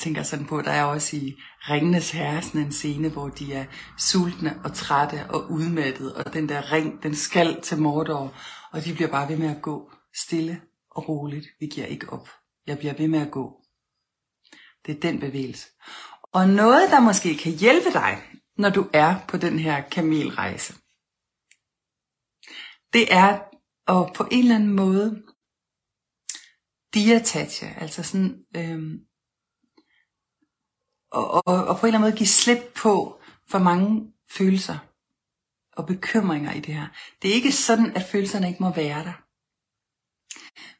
tænker 0.00 0.22
sådan 0.22 0.46
på, 0.46 0.62
der 0.62 0.70
er 0.70 0.84
også 0.84 1.16
i 1.16 1.36
Ringenes 1.68 2.10
Herre 2.10 2.42
sådan 2.42 2.60
en 2.60 2.72
scene, 2.72 3.08
hvor 3.08 3.28
de 3.28 3.54
er 3.54 3.64
sultne 3.98 4.60
og 4.64 4.74
trætte 4.74 5.26
og 5.30 5.50
udmattede, 5.50 6.16
og 6.16 6.34
den 6.34 6.48
der 6.48 6.72
ring, 6.72 7.02
den 7.02 7.14
skal 7.14 7.62
til 7.62 7.78
Mordor, 7.78 8.34
og 8.72 8.84
de 8.84 8.94
bliver 8.94 9.10
bare 9.10 9.28
ved 9.28 9.36
med 9.36 9.56
at 9.56 9.62
gå 9.62 9.92
stille 10.14 10.60
og 10.90 11.08
roligt. 11.08 11.46
Vi 11.60 11.66
giver 11.66 11.86
ikke 11.86 12.10
op. 12.10 12.28
Jeg 12.66 12.78
bliver 12.78 12.94
ved 12.94 13.08
med 13.08 13.20
at 13.20 13.30
gå. 13.30 13.64
Det 14.86 14.96
er 14.96 15.00
den 15.00 15.20
bevægelse. 15.20 15.68
Og 16.32 16.48
noget, 16.48 16.90
der 16.90 17.00
måske 17.00 17.36
kan 17.36 17.52
hjælpe 17.52 17.92
dig, 17.92 18.22
når 18.58 18.70
du 18.70 18.90
er 18.92 19.14
på 19.28 19.36
den 19.36 19.58
her 19.58 19.88
kamelrejse, 19.88 20.74
det 22.92 23.14
er 23.14 23.38
at 23.88 24.12
på 24.14 24.28
en 24.30 24.42
eller 24.42 24.54
anden 24.54 24.72
måde 24.72 25.22
diatache, 26.94 27.66
altså 27.66 28.02
sådan, 28.02 28.44
øhm, 28.56 28.98
og, 31.10 31.46
og, 31.46 31.66
og 31.66 31.78
på 31.78 31.86
en 31.86 31.88
eller 31.88 31.98
anden 31.98 32.00
måde 32.00 32.18
give 32.18 32.26
slip 32.26 32.58
på 32.76 33.20
for 33.48 33.58
mange 33.58 34.12
følelser 34.30 34.78
og 35.76 35.86
bekymringer 35.86 36.52
i 36.52 36.60
det 36.60 36.74
her. 36.74 36.86
Det 37.22 37.30
er 37.30 37.34
ikke 37.34 37.52
sådan, 37.52 37.96
at 37.96 38.02
følelserne 38.02 38.48
ikke 38.48 38.62
må 38.62 38.72
være 38.74 39.04
der. 39.04 39.12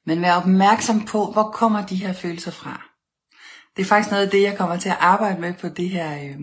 Men 0.06 0.22
vær 0.22 0.34
opmærksom 0.34 1.04
på, 1.04 1.32
hvor 1.32 1.50
kommer 1.50 1.86
de 1.86 1.96
her 1.96 2.12
følelser 2.12 2.50
fra. 2.50 2.90
Det 3.76 3.82
er 3.82 3.86
faktisk 3.86 4.10
noget 4.10 4.24
af 4.24 4.30
det, 4.30 4.42
jeg 4.42 4.58
kommer 4.58 4.76
til 4.76 4.88
at 4.88 4.96
arbejde 5.00 5.40
med 5.40 5.54
på 5.54 5.68
det 5.68 5.88
her 5.88 6.24
øh, 6.24 6.40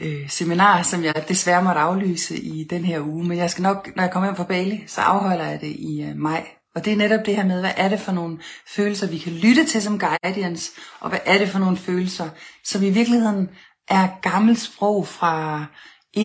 øh, 0.00 0.30
seminar, 0.30 0.82
som 0.82 1.04
jeg 1.04 1.24
desværre 1.28 1.64
måtte 1.64 1.80
aflyse 1.80 2.36
i 2.36 2.64
den 2.64 2.84
her 2.84 3.00
uge. 3.00 3.24
Men 3.24 3.38
jeg 3.38 3.50
skal 3.50 3.62
nok, 3.62 3.96
når 3.96 4.02
jeg 4.02 4.12
kommer 4.12 4.28
hjem 4.28 4.36
fra 4.36 4.44
Bali, 4.44 4.84
så 4.86 5.00
afholder 5.00 5.44
jeg 5.44 5.60
det 5.60 5.76
i 5.76 6.02
øh, 6.02 6.16
maj. 6.16 6.61
Og 6.74 6.84
det 6.84 6.92
er 6.92 6.96
netop 6.96 7.26
det 7.26 7.36
her 7.36 7.44
med, 7.44 7.60
hvad 7.60 7.72
er 7.76 7.88
det 7.88 8.00
for 8.00 8.12
nogle 8.12 8.38
følelser, 8.68 9.06
vi 9.06 9.18
kan 9.18 9.32
lytte 9.32 9.64
til 9.64 9.82
som 9.82 9.98
guidance, 9.98 10.72
og 11.00 11.08
hvad 11.08 11.18
er 11.24 11.38
det 11.38 11.48
for 11.48 11.58
nogle 11.58 11.76
følelser, 11.76 12.28
som 12.64 12.82
i 12.82 12.90
virkeligheden 12.90 13.48
er 13.88 14.08
gammelt 14.22 14.60
sprog 14.60 15.06
fra 15.06 15.64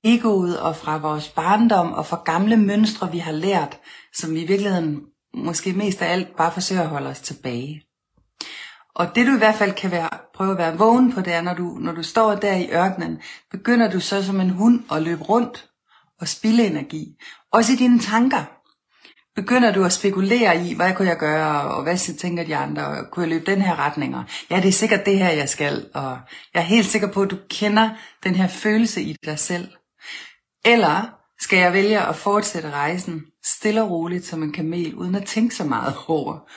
egoet 0.04 0.60
og 0.60 0.75
fra 0.75 0.98
vores 0.98 1.30
barndom 1.30 1.94
og 1.94 2.06
fra 2.06 2.22
gamle 2.25 2.58
mønstre, 2.58 3.12
vi 3.12 3.18
har 3.18 3.32
lært, 3.32 3.80
som 4.13 4.34
vi 4.34 4.42
i 4.42 4.48
virkeligheden 4.48 5.01
måske 5.34 5.74
mest 5.74 6.01
af 6.01 6.12
alt 6.12 6.36
bare 6.36 6.51
forsøger 6.51 6.82
at 6.82 6.89
holde 6.89 7.10
os 7.10 7.20
tilbage. 7.20 7.84
Og 8.96 9.16
det 9.16 9.27
du 9.27 9.36
i 9.36 9.38
hvert 9.38 9.56
fald 9.56 9.74
kan 9.74 9.92
være, 9.92 10.10
prøve 10.36 10.51
at 10.51 10.58
være 10.58 10.77
vågen 10.77 11.13
på, 11.13 11.22
det 11.22 11.34
er, 11.34 11.42
når 11.42 11.54
du, 11.54 11.77
når 11.80 11.92
du 11.92 12.04
står 12.04 12.36
der 12.36 12.56
i 12.56 12.70
ørkenen, 12.72 13.22
begynder 13.51 13.92
du 13.92 14.00
så 14.00 14.24
som 14.24 14.39
en 14.39 14.50
hund 14.50 14.84
at 14.92 15.01
løbe 15.01 15.24
rundt 15.24 15.70
og 16.22 16.27
spille 16.27 16.66
energi. 16.66 17.16
Også 17.51 17.74
i 17.74 17.75
dine 17.75 18.00
tanker. 18.00 18.57
Begynder 19.38 19.74
du 19.74 19.84
at 19.84 19.94
spekulere 19.94 20.65
i, 20.65 20.75
hvad 20.75 20.96
kunne 20.96 21.08
jeg 21.08 21.17
gøre, 21.17 21.62
og 21.75 21.84
hvad 21.84 22.17
tænker 22.17 22.44
de 22.44 22.56
andre, 22.56 22.88
og 22.88 23.12
kunne 23.12 23.24
jeg 23.24 23.29
løbe 23.29 23.51
den 23.51 23.62
her 23.62 23.75
retning, 23.75 24.15
og 24.15 24.24
ja, 24.50 24.56
det 24.56 24.67
er 24.67 24.72
sikkert 24.72 25.06
det 25.06 25.17
her, 25.17 25.29
jeg 25.29 25.50
skal, 25.50 25.89
og 25.94 26.20
jeg 26.53 26.60
er 26.60 26.65
helt 26.65 26.86
sikker 26.86 27.12
på, 27.12 27.22
at 27.22 27.32
du 27.32 27.38
kender 27.50 27.89
den 28.24 28.36
her 28.36 28.48
følelse 28.48 29.01
i 29.01 29.15
dig 29.25 29.39
selv. 29.39 29.67
Eller 30.65 31.20
skal 31.39 31.60
jeg 31.60 31.74
vælge 31.74 32.01
at 32.01 32.15
fortsætte 32.15 32.72
rejsen 32.72 33.25
stille 33.44 33.84
og 33.84 33.89
roligt 33.91 34.25
som 34.25 34.44
en 34.44 34.53
kamel, 34.53 34.96
uden 34.96 35.15
at 35.15 35.25
tænke 35.25 35.56
så 35.56 35.63
meget 35.63 35.96
over. 36.08 36.51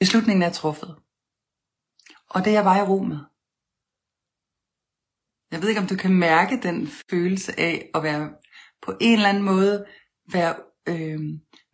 Beslutningen 0.00 0.42
er 0.42 0.52
truffet. 0.52 0.96
Og 2.30 2.44
det 2.44 2.50
er 2.50 2.54
jeg 2.54 2.64
bare 2.64 2.78
i 2.78 2.88
ro 2.88 3.02
med. 3.02 3.18
Jeg 5.52 5.62
ved 5.62 5.68
ikke, 5.68 5.80
om 5.80 5.86
du 5.86 5.96
kan 5.96 6.14
mærke 6.14 6.60
den 6.62 6.88
følelse 7.10 7.60
af 7.60 7.90
at 7.94 8.02
være 8.02 8.30
på 8.82 8.94
en 9.00 9.12
eller 9.12 9.28
anden 9.28 9.42
måde 9.42 9.86
være, 10.32 10.54
øh, 10.88 11.20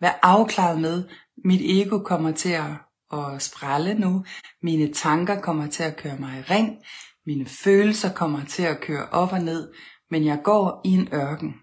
være 0.05 0.25
afklaret 0.25 0.81
med, 0.81 1.05
mit 1.45 1.61
ego 1.65 1.99
kommer 1.99 2.33
til 2.33 2.53
at, 2.53 2.73
at 3.13 3.43
sprælle 3.43 3.95
nu, 3.95 4.25
mine 4.63 4.93
tanker 4.93 5.41
kommer 5.41 5.67
til 5.67 5.83
at 5.83 5.97
køre 5.97 6.17
mig 6.17 6.39
i 6.39 6.43
ring, 6.43 6.79
mine 7.27 7.47
følelser 7.47 8.13
kommer 8.13 8.45
til 8.45 8.63
at 8.63 8.81
køre 8.81 9.09
op 9.09 9.33
og 9.33 9.41
ned, 9.41 9.73
men 10.11 10.25
jeg 10.25 10.41
går 10.45 10.81
i 10.85 10.89
en 10.89 11.09
ørken. 11.13 11.55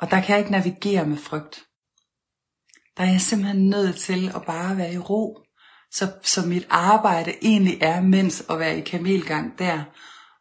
Og 0.00 0.10
der 0.10 0.20
kan 0.20 0.30
jeg 0.30 0.38
ikke 0.38 0.52
navigere 0.52 1.06
med 1.06 1.16
frygt. 1.16 1.64
Der 2.96 3.04
er 3.04 3.10
jeg 3.10 3.20
simpelthen 3.20 3.68
nødt 3.68 3.96
til 3.96 4.32
at 4.34 4.42
bare 4.46 4.76
være 4.76 4.92
i 4.92 4.98
ro 4.98 5.46
så, 5.90 6.12
så 6.22 6.46
mit 6.46 6.66
arbejde 6.70 7.32
egentlig 7.42 7.78
er, 7.80 8.00
mens 8.00 8.44
at 8.50 8.58
være 8.58 8.78
i 8.78 8.80
kamelgang 8.80 9.58
der, 9.58 9.84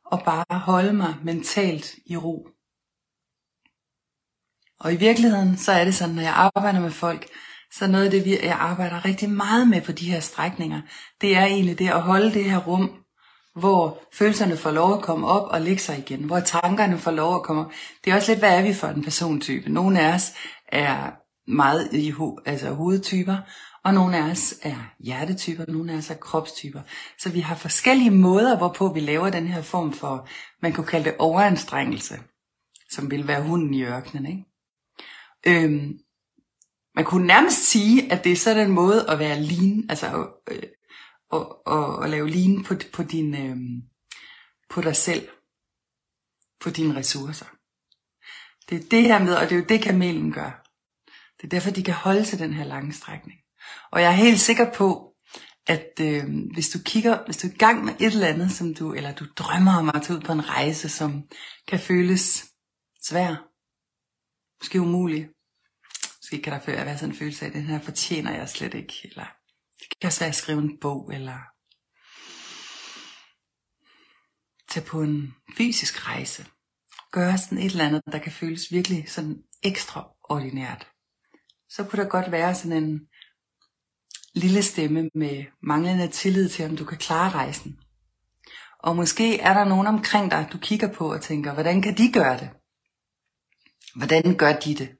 og 0.05 0.21
bare 0.25 0.59
holde 0.59 0.93
mig 0.93 1.15
mentalt 1.23 1.95
i 2.05 2.17
ro. 2.17 2.47
Og 4.79 4.93
i 4.93 4.95
virkeligheden, 4.95 5.57
så 5.57 5.71
er 5.71 5.85
det 5.85 5.95
sådan, 5.95 6.15
når 6.15 6.21
jeg 6.21 6.33
arbejder 6.55 6.79
med 6.79 6.91
folk, 6.91 7.27
så 7.73 7.87
noget 7.87 8.05
af 8.05 8.11
det, 8.11 8.43
jeg 8.43 8.57
arbejder 8.59 9.05
rigtig 9.05 9.29
meget 9.29 9.67
med 9.67 9.81
på 9.81 9.91
de 9.91 10.11
her 10.11 10.19
strækninger, 10.19 10.81
det 11.21 11.37
er 11.37 11.45
egentlig 11.45 11.79
det 11.79 11.89
at 11.89 12.01
holde 12.01 12.33
det 12.33 12.43
her 12.43 12.57
rum, 12.57 12.91
hvor 13.55 14.03
følelserne 14.13 14.57
får 14.57 14.71
lov 14.71 14.93
at 14.93 15.01
komme 15.01 15.27
op 15.27 15.47
og 15.51 15.61
lægge 15.61 15.81
sig 15.81 15.97
igen, 15.97 16.23
hvor 16.23 16.39
tankerne 16.39 16.97
får 16.97 17.11
lov 17.11 17.35
at 17.35 17.43
komme 17.43 17.65
op. 17.65 17.71
Det 18.05 18.11
er 18.11 18.15
også 18.15 18.31
lidt, 18.31 18.39
hvad 18.39 18.57
er 18.57 18.63
vi 18.63 18.73
for 18.73 18.87
en 18.87 19.03
persontype? 19.03 19.69
Nogle 19.69 19.99
af 19.99 20.13
os 20.13 20.33
er 20.71 21.11
meget 21.51 21.93
i 21.93 22.11
ho- 22.11 22.43
altså 22.45 22.73
hovedtyper, 22.73 23.37
og 23.83 23.93
nogle 23.93 24.17
af 24.17 24.31
os 24.31 24.53
er 24.61 24.75
hjertetyper, 24.99 25.65
nogle 25.67 25.93
af 25.93 25.97
os 25.97 26.09
er 26.09 26.15
kropstyper. 26.15 26.81
Så 27.19 27.29
vi 27.29 27.39
har 27.39 27.55
forskellige 27.55 28.11
måder, 28.11 28.57
hvorpå 28.57 28.93
vi 28.93 28.99
laver 28.99 29.29
den 29.29 29.47
her 29.47 29.61
form 29.61 29.93
for, 29.93 30.27
man 30.61 30.73
kunne 30.73 30.87
kalde 30.87 31.05
det 31.05 31.15
overanstrengelse, 31.19 32.19
som 32.91 33.11
vil 33.11 33.27
være 33.27 33.43
hunden 33.43 33.73
i 33.73 33.83
ørkenen. 33.83 34.25
Ikke? 34.25 34.54
Øhm, 35.47 35.99
man 36.95 37.05
kunne 37.05 37.27
nærmest 37.27 37.69
sige, 37.69 38.11
at 38.11 38.23
det 38.23 38.31
er 38.31 38.35
sådan 38.35 38.67
en 38.67 38.73
måde 38.73 39.09
at 39.09 39.19
være 39.19 39.41
lean, 39.41 39.85
altså 39.89 40.29
øh, 40.51 40.63
og, 41.29 41.67
og, 41.67 41.95
og 41.95 42.09
lave 42.09 42.29
lean 42.29 42.63
på, 42.63 42.75
på, 42.93 43.03
din, 43.03 43.35
øh, 43.35 43.57
på 44.69 44.81
dig 44.81 44.95
selv, 44.95 45.27
på 46.59 46.69
dine 46.69 46.95
ressourcer. 46.95 47.45
Det 48.69 48.83
er 48.83 48.89
det 48.91 49.03
her 49.03 49.19
med, 49.19 49.35
og 49.35 49.41
det 49.41 49.51
er 49.51 49.59
jo 49.59 49.65
det 49.69 49.81
kamelen 49.81 50.31
gør. 50.31 50.65
Det 51.37 51.43
er 51.43 51.49
derfor, 51.49 51.71
de 51.71 51.83
kan 51.83 51.93
holde 51.93 52.25
til 52.25 52.39
den 52.39 52.53
her 52.53 52.63
lange 52.63 52.93
strækning. 52.93 53.39
Og 53.91 54.01
jeg 54.01 54.07
er 54.07 54.15
helt 54.15 54.39
sikker 54.39 54.73
på, 54.73 55.15
at 55.67 55.89
øh, 56.01 56.23
hvis 56.53 56.69
du 56.69 56.79
kigger, 56.85 57.25
hvis 57.25 57.37
du 57.37 57.47
er 57.47 57.51
i 57.51 57.57
gang 57.57 57.85
med 57.85 57.93
et 57.99 58.13
eller 58.13 58.27
andet, 58.27 58.51
som 58.51 58.73
du, 58.73 58.93
eller 58.93 59.15
du 59.15 59.25
drømmer 59.37 59.77
om 59.77 59.89
at 59.89 60.01
tage 60.03 60.17
ud 60.17 60.21
på 60.21 60.31
en 60.31 60.49
rejse, 60.49 60.89
som 60.89 61.23
kan 61.67 61.79
føles 61.79 62.45
svær, 63.03 63.35
måske 64.61 64.81
umulig, 64.81 65.29
måske 66.25 66.41
kan 66.41 66.53
der 66.53 66.83
være 66.83 66.97
sådan 66.97 67.13
en 67.13 67.17
følelse 67.17 67.45
af, 67.45 67.49
at 67.49 67.55
den 67.55 67.63
her 67.63 67.79
fortjener 67.79 68.35
jeg 68.35 68.49
slet 68.49 68.73
ikke, 68.73 68.93
eller 69.03 69.25
det 69.79 69.99
kan 70.01 70.07
også 70.07 70.19
være 70.19 70.29
at 70.29 70.35
skrive 70.35 70.59
en 70.59 70.79
bog, 70.81 71.13
eller 71.13 71.39
tage 74.69 74.85
på 74.85 75.01
en 75.01 75.35
fysisk 75.57 76.07
rejse, 76.07 76.45
gøre 77.11 77.37
sådan 77.37 77.57
et 77.57 77.71
eller 77.71 77.85
andet, 77.85 78.01
der 78.11 78.19
kan 78.19 78.31
føles 78.31 78.71
virkelig 78.71 79.09
sådan 79.09 79.43
ekstraordinært. 79.63 80.87
Så 81.69 81.83
kunne 81.83 82.03
der 82.03 82.09
godt 82.09 82.31
være 82.31 82.55
sådan 82.55 82.83
en 82.83 82.99
lille 84.33 84.63
stemme 84.63 85.09
med 85.15 85.45
manglende 85.63 86.07
tillid 86.07 86.49
til, 86.49 86.65
om 86.65 86.77
du 86.77 86.85
kan 86.85 86.97
klare 86.97 87.31
rejsen. 87.31 87.79
Og 88.79 88.95
måske 88.95 89.39
er 89.39 89.53
der 89.53 89.65
nogen 89.65 89.87
omkring 89.87 90.31
dig, 90.31 90.49
du 90.53 90.57
kigger 90.57 90.93
på 90.93 91.13
og 91.13 91.21
tænker, 91.21 91.53
hvordan 91.53 91.81
kan 91.81 91.97
de 91.97 92.11
gøre 92.11 92.39
det? 92.39 92.49
Hvordan 93.95 94.37
gør 94.37 94.59
de 94.59 94.75
det? 94.75 94.97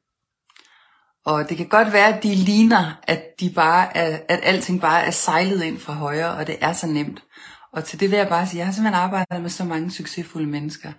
Og 1.25 1.49
det 1.49 1.57
kan 1.57 1.69
godt 1.69 1.93
være, 1.93 2.15
at 2.15 2.23
de 2.23 2.35
ligner, 2.35 2.99
at, 3.03 3.39
de 3.39 3.53
bare 3.55 3.97
er, 3.97 4.19
at 4.29 4.39
alting 4.43 4.81
bare 4.81 5.05
er 5.05 5.11
sejlet 5.11 5.63
ind 5.63 5.79
fra 5.79 5.93
højre, 5.93 6.31
og 6.31 6.47
det 6.47 6.57
er 6.61 6.73
så 6.73 6.87
nemt. 6.87 7.23
Og 7.71 7.83
til 7.83 7.99
det 7.99 8.11
vil 8.11 8.17
jeg 8.17 8.29
bare 8.29 8.47
sige, 8.47 8.57
jeg 8.57 8.65
har 8.65 8.73
simpelthen 8.73 9.01
arbejdet 9.03 9.41
med 9.41 9.49
så 9.49 9.63
mange 9.63 9.91
succesfulde 9.91 10.47
mennesker. 10.47 10.93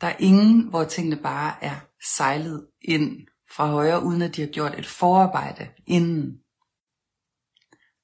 Der 0.00 0.06
er 0.06 0.16
ingen, 0.18 0.68
hvor 0.68 0.84
tingene 0.84 1.16
bare 1.16 1.54
er 1.60 1.76
sejlet 2.16 2.66
ind 2.82 3.26
fra 3.56 3.66
højre, 3.66 4.02
uden 4.02 4.22
at 4.22 4.36
de 4.36 4.40
har 4.40 4.48
gjort 4.48 4.78
et 4.78 4.86
forarbejde 4.86 5.68
inden. 5.86 6.38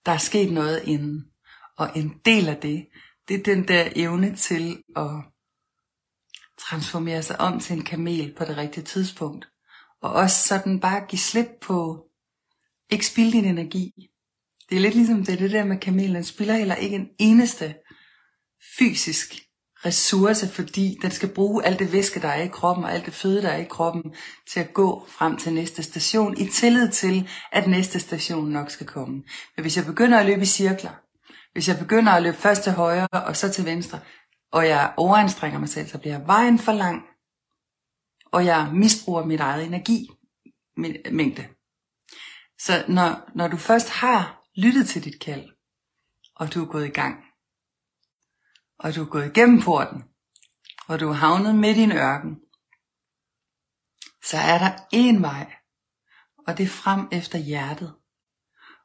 Der 0.06 0.12
er 0.12 0.18
sket 0.18 0.52
noget 0.52 0.82
inden. 0.84 1.24
Og 1.76 1.90
en 1.94 2.20
del 2.24 2.48
af 2.48 2.56
det, 2.56 2.88
det 3.28 3.40
er 3.40 3.54
den 3.54 3.68
der 3.68 3.88
evne 3.96 4.36
til 4.36 4.82
at 4.96 5.10
transformere 6.58 7.22
sig 7.22 7.40
om 7.40 7.60
til 7.60 7.76
en 7.76 7.84
kamel 7.84 8.34
på 8.38 8.44
det 8.44 8.56
rigtige 8.56 8.84
tidspunkt. 8.84 9.48
Og 10.02 10.12
også 10.12 10.48
sådan 10.48 10.80
bare 10.80 11.06
give 11.08 11.18
slip 11.18 11.48
på, 11.60 12.04
ikke 12.90 13.06
spilde 13.06 13.32
din 13.32 13.44
energi. 13.44 13.92
Det 14.68 14.76
er 14.76 14.80
lidt 14.80 14.94
ligesom 14.94 15.24
det, 15.24 15.38
det 15.38 15.50
der 15.50 15.64
med 15.64 15.76
kamelen, 15.76 16.14
den 16.14 16.24
spiller 16.24 16.54
heller 16.54 16.74
ikke 16.74 16.96
en 16.96 17.08
eneste 17.18 17.74
fysisk 18.78 19.34
ressource, 19.84 20.48
fordi 20.48 20.98
den 21.02 21.10
skal 21.10 21.28
bruge 21.28 21.64
alt 21.64 21.78
det 21.78 21.92
væske, 21.92 22.20
der 22.20 22.28
er 22.28 22.42
i 22.42 22.48
kroppen, 22.48 22.84
og 22.84 22.92
alt 22.92 23.06
det 23.06 23.14
føde, 23.14 23.42
der 23.42 23.48
er 23.48 23.56
i 23.56 23.64
kroppen, 23.64 24.02
til 24.52 24.60
at 24.60 24.74
gå 24.74 25.06
frem 25.08 25.36
til 25.36 25.52
næste 25.54 25.82
station, 25.82 26.38
i 26.38 26.46
tillid 26.46 26.90
til, 26.90 27.28
at 27.52 27.66
næste 27.66 28.00
station 28.00 28.48
nok 28.48 28.70
skal 28.70 28.86
komme. 28.86 29.14
Men 29.56 29.62
hvis 29.62 29.76
jeg 29.76 29.86
begynder 29.86 30.18
at 30.18 30.26
løbe 30.26 30.42
i 30.42 30.46
cirkler, 30.46 30.90
hvis 31.52 31.68
jeg 31.68 31.78
begynder 31.78 32.12
at 32.12 32.22
løbe 32.22 32.36
først 32.36 32.62
til 32.62 32.72
højre, 32.72 33.08
og 33.12 33.36
så 33.36 33.48
til 33.48 33.64
venstre, 33.64 34.00
og 34.52 34.66
jeg 34.66 34.92
overanstrenger 34.96 35.58
mig 35.58 35.68
selv, 35.68 35.88
så 35.88 35.98
bliver 35.98 36.18
vejen 36.26 36.58
for 36.58 36.72
lang, 36.72 37.02
og 38.32 38.44
jeg 38.44 38.70
misbruger 38.74 39.24
mit 39.24 39.40
eget 39.40 39.64
energi 39.64 40.08
mængde. 41.12 41.48
Så 42.58 42.84
når, 42.88 43.30
når 43.34 43.48
du 43.48 43.56
først 43.56 43.90
har 43.90 44.42
lyttet 44.56 44.88
til 44.88 45.04
dit 45.04 45.20
kald, 45.20 45.50
og 46.36 46.54
du 46.54 46.64
er 46.64 46.66
gået 46.66 46.86
i 46.86 46.90
gang, 46.90 47.24
og 48.78 48.94
du 48.94 49.02
er 49.02 49.08
gået 49.08 49.26
igennem 49.26 49.62
porten, 49.62 50.04
og 50.88 51.00
du 51.00 51.08
er 51.08 51.12
havnet 51.12 51.54
midt 51.54 51.76
i 51.76 51.80
en 51.80 51.92
ørken, 51.92 52.40
så 54.24 54.36
er 54.36 54.58
der 54.58 54.76
én 54.94 55.20
vej, 55.20 55.54
og 56.46 56.58
det 56.58 56.64
er 56.64 56.68
frem 56.68 57.08
efter 57.12 57.38
hjertet. 57.38 57.94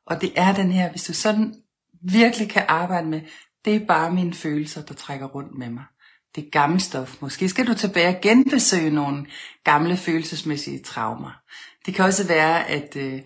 Og 0.06 0.22
det 0.22 0.34
er 0.36 0.54
den 0.54 0.72
her, 0.72 0.90
hvis 0.90 1.04
du 1.04 1.14
sådan 1.14 1.64
virkelig 2.02 2.50
kan 2.50 2.66
arbejde 2.68 3.08
med, 3.08 3.22
det 3.66 3.76
er 3.76 3.86
bare 3.86 4.12
mine 4.12 4.34
følelser, 4.34 4.86
der 4.86 4.94
trækker 4.94 5.28
rundt 5.28 5.58
med 5.58 5.70
mig. 5.70 5.86
Det 6.36 6.52
gamle 6.52 6.80
stof. 6.80 7.22
Måske 7.22 7.50
skal 7.50 7.68
du 7.68 7.74
tilbage 7.74 8.08
og 8.08 8.22
genbesøge 8.22 8.90
nogle 8.90 9.26
gamle 9.64 9.98
følelsesmæssige 9.98 10.84
traumer. 10.84 11.32
Det 11.86 11.96
kan 11.96 12.06
også 12.06 12.28
være, 12.28 12.70
at 12.70 12.96
øh, 12.96 13.22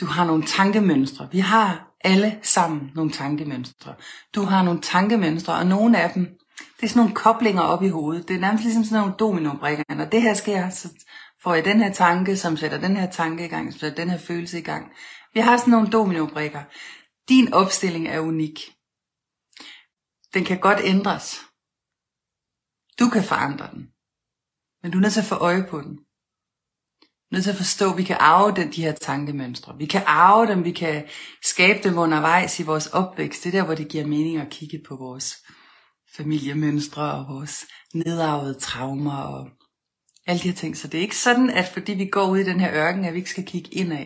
du 0.00 0.06
har 0.06 0.24
nogle 0.24 0.42
tankemønstre. 0.46 1.28
Vi 1.32 1.38
har 1.38 1.94
alle 2.04 2.38
sammen 2.42 2.90
nogle 2.94 3.10
tankemønstre. 3.10 3.94
Du 4.34 4.42
har 4.42 4.62
nogle 4.62 4.80
tankemønstre, 4.80 5.54
og 5.54 5.66
nogle 5.66 5.98
af 5.98 6.10
dem 6.10 6.38
det 6.82 6.86
er 6.86 6.88
sådan 6.88 7.00
nogle 7.00 7.14
koblinger 7.14 7.62
op 7.62 7.82
i 7.82 7.88
hovedet. 7.88 8.28
Det 8.28 8.36
er 8.36 8.40
nærmest 8.40 8.64
ligesom 8.64 8.84
sådan 8.84 8.98
nogle 9.00 9.14
dominobrikker. 9.18 9.84
Når 9.94 10.04
det 10.04 10.22
her 10.22 10.34
sker, 10.34 10.70
så 10.70 10.88
får 11.42 11.54
jeg 11.54 11.64
den 11.64 11.82
her 11.82 11.92
tanke, 11.92 12.36
som 12.36 12.56
sætter 12.56 12.78
den 12.78 12.96
her 12.96 13.10
tanke 13.10 13.44
i 13.44 13.48
gang, 13.48 13.72
som 13.72 13.78
sætter 13.78 13.96
den 13.96 14.10
her 14.10 14.18
følelse 14.18 14.58
i 14.58 14.62
gang. 14.62 14.92
Vi 15.34 15.40
har 15.40 15.56
sådan 15.56 15.70
nogle 15.70 15.90
dominobrikker. 15.90 16.62
Din 17.28 17.52
opstilling 17.52 18.08
er 18.08 18.20
unik. 18.20 18.60
Den 20.34 20.44
kan 20.44 20.58
godt 20.58 20.80
ændres. 20.84 21.40
Du 22.98 23.08
kan 23.08 23.24
forandre 23.24 23.70
den. 23.72 23.88
Men 24.82 24.92
du 24.92 24.98
er 24.98 25.02
nødt 25.02 25.12
til 25.12 25.20
at 25.20 25.26
få 25.26 25.34
øje 25.34 25.66
på 25.70 25.80
den. 25.80 25.96
Du 25.96 27.26
er 27.30 27.34
nødt 27.34 27.44
til 27.44 27.50
at 27.50 27.56
forstå, 27.56 27.90
at 27.90 27.98
vi 27.98 28.02
kan 28.02 28.16
arve 28.20 28.54
den, 28.56 28.72
de 28.72 28.82
her 28.82 28.92
tankemønstre. 28.92 29.78
Vi 29.78 29.86
kan 29.86 30.02
arve 30.06 30.46
dem, 30.46 30.64
vi 30.64 30.72
kan 30.72 31.08
skabe 31.42 31.88
dem 31.88 31.98
undervejs 31.98 32.60
i 32.60 32.62
vores 32.62 32.86
opvækst. 32.86 33.44
Det 33.44 33.54
er 33.54 33.58
der, 33.58 33.64
hvor 33.64 33.74
det 33.74 33.88
giver 33.88 34.06
mening 34.06 34.38
at 34.38 34.50
kigge 34.50 34.82
på 34.88 34.96
vores 34.96 35.36
familiemønstre 36.16 37.12
og 37.12 37.34
vores 37.34 37.66
nedarvede 37.94 38.54
traumer 38.54 39.16
og 39.16 39.50
alle 40.26 40.42
de 40.42 40.48
her 40.48 40.56
ting. 40.56 40.76
Så 40.76 40.88
det 40.88 40.98
er 40.98 41.02
ikke 41.02 41.16
sådan, 41.16 41.50
at 41.50 41.68
fordi 41.68 41.92
vi 41.92 42.06
går 42.06 42.30
ud 42.30 42.38
i 42.38 42.44
den 42.44 42.60
her 42.60 42.72
ørken, 42.72 43.04
at 43.04 43.12
vi 43.12 43.18
ikke 43.18 43.30
skal 43.30 43.46
kigge 43.46 43.70
indad. 43.70 44.04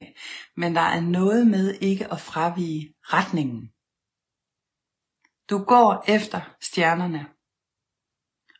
Men 0.57 0.75
der 0.75 0.81
er 0.81 1.01
noget 1.01 1.47
med 1.47 1.75
ikke 1.81 2.13
at 2.13 2.21
fravige 2.21 2.95
retningen. 3.03 3.71
Du 5.51 5.65
går 5.65 6.05
efter 6.09 6.41
stjernerne. 6.61 7.27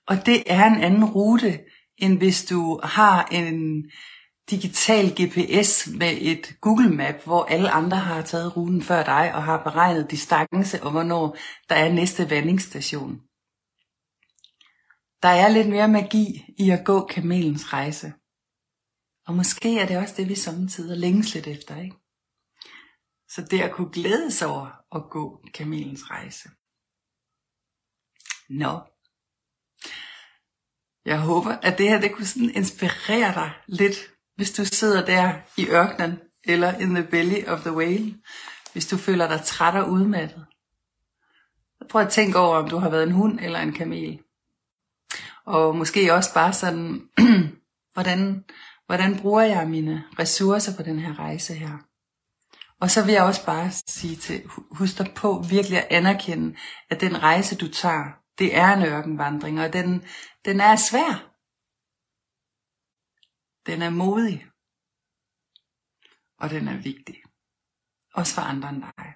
Og 0.09 0.27
det 0.27 0.43
er 0.47 0.65
en 0.65 0.83
anden 0.83 1.05
rute, 1.05 1.61
end 1.99 2.19
hvis 2.19 2.45
du 2.45 2.81
har 2.83 3.25
en 3.25 3.91
digital 4.51 5.07
GPS 5.11 5.87
med 5.87 6.19
et 6.21 6.57
Google 6.61 6.91
Map, 6.91 7.25
hvor 7.25 7.45
alle 7.45 7.71
andre 7.71 7.97
har 7.97 8.23
taget 8.23 8.57
ruten 8.57 8.83
før 8.83 9.05
dig 9.05 9.35
og 9.35 9.43
har 9.43 9.63
beregnet 9.63 10.11
distance 10.11 10.83
og 10.83 10.91
hvornår 10.91 11.37
der 11.69 11.75
er 11.75 11.93
næste 11.93 12.31
vandingsstation. 12.31 13.21
Der 15.23 15.29
er 15.29 15.49
lidt 15.49 15.69
mere 15.69 15.89
magi 15.89 16.45
i 16.59 16.71
at 16.71 16.85
gå 16.85 17.07
kamelens 17.07 17.73
rejse. 17.73 18.13
Og 19.27 19.35
måske 19.35 19.79
er 19.79 19.87
det 19.87 19.99
også 19.99 20.15
det, 20.17 20.29
vi 20.29 20.35
samtidig 20.35 20.99
længes 20.99 21.35
lidt 21.35 21.47
efter, 21.47 21.77
ikke? 21.83 21.97
Så 23.29 23.43
det 23.51 23.61
at 23.61 23.73
kunne 23.73 23.93
glæde 23.93 24.31
sig 24.31 24.49
over 24.49 24.97
at 24.97 25.11
gå 25.11 25.45
kamelens 25.55 26.11
rejse. 26.11 26.49
Nå. 28.49 28.81
Jeg 31.07 31.21
håber, 31.21 31.57
at 31.63 31.79
det 31.79 31.89
her 31.89 32.01
det 32.01 32.13
kunne 32.13 32.27
sådan 32.27 32.51
inspirere 32.51 33.35
dig 33.35 33.51
lidt, 33.67 33.97
hvis 34.37 34.53
du 34.53 34.65
sidder 34.65 35.07
der 35.07 35.35
i 35.57 35.67
ørkenen, 35.69 36.19
eller 36.45 36.79
in 36.79 36.95
the 36.95 37.05
belly 37.05 37.45
of 37.47 37.61
the 37.61 37.73
whale, 37.73 38.15
hvis 38.73 38.87
du 38.87 38.97
føler 38.97 39.29
dig 39.29 39.41
træt 39.45 39.75
og 39.75 39.91
udmattet. 39.91 40.47
Prøv 41.91 42.03
at 42.03 42.09
tænke 42.09 42.39
over, 42.39 42.57
om 42.57 42.69
du 42.69 42.79
har 42.79 42.89
været 42.89 43.03
en 43.03 43.13
hund 43.13 43.41
eller 43.41 43.61
en 43.61 43.73
kamel. 43.73 44.21
Og 45.47 45.77
måske 45.77 46.15
også 46.15 46.35
bare 46.35 46.53
sådan, 46.53 47.09
hvordan, 47.95 48.45
hvordan 48.87 49.19
bruger 49.19 49.43
jeg 49.43 49.69
mine 49.69 50.05
ressourcer 50.19 50.77
på 50.77 50.83
den 50.83 50.99
her 50.99 51.19
rejse 51.19 51.55
her? 51.55 51.79
Og 52.81 52.91
så 52.91 53.05
vil 53.05 53.13
jeg 53.13 53.23
også 53.23 53.47
bare 53.47 53.71
sige 53.71 54.17
til, 54.17 54.43
husk 54.71 54.99
dig 54.99 55.13
på 55.17 55.45
virkelig 55.51 55.79
at 55.79 55.87
anerkende, 55.91 56.57
at 56.91 57.01
den 57.01 57.23
rejse 57.23 57.57
du 57.57 57.69
tager, 57.69 58.26
det 58.39 58.57
er 58.57 58.77
en 58.77 58.87
ørkenvandring, 58.87 59.61
og 59.61 59.73
den, 59.73 60.05
den 60.45 60.61
er 60.61 60.77
svær. 60.77 61.33
Den 63.67 63.83
er 63.83 63.91
modig. 63.91 64.47
Og 66.39 66.51
den 66.51 66.69
er 66.69 66.77
vigtig. 66.77 67.23
Også 68.15 68.35
for 68.35 68.43
andre 68.43 68.69
end 68.69 68.83
dig. 68.83 69.15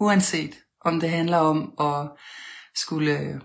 Uanset 0.00 0.64
om 0.80 1.00
det 1.00 1.10
handler 1.10 1.38
om 1.38 1.74
at 1.80 2.10
skulle 2.74 3.40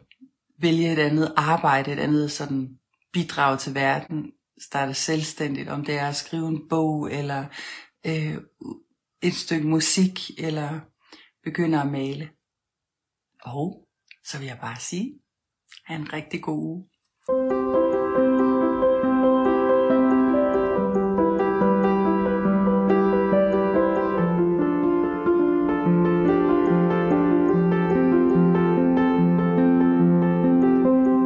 vælge 0.57 0.93
et 0.93 0.99
andet 0.99 1.33
arbejde, 1.37 1.91
et 1.91 1.99
andet 1.99 2.31
sådan 2.31 2.79
bidrag 3.13 3.59
til 3.59 3.75
verden, 3.75 4.31
starte 4.61 4.93
selvstændigt, 4.93 5.69
om 5.69 5.85
det 5.85 5.95
er 5.95 6.07
at 6.07 6.15
skrive 6.15 6.47
en 6.47 6.69
bog, 6.69 7.13
eller 7.13 7.45
øh, 8.05 8.37
et 9.21 9.33
stykke 9.33 9.67
musik, 9.67 10.39
eller 10.39 10.79
begynde 11.43 11.81
at 11.81 11.91
male. 11.91 12.29
Og 13.41 13.88
så 14.29 14.37
vil 14.37 14.47
jeg 14.47 14.57
bare 14.61 14.79
sige, 14.79 15.13
have 15.85 15.99
en 15.99 16.13
rigtig 16.13 16.41
god 16.41 16.57
uge. 16.57 16.83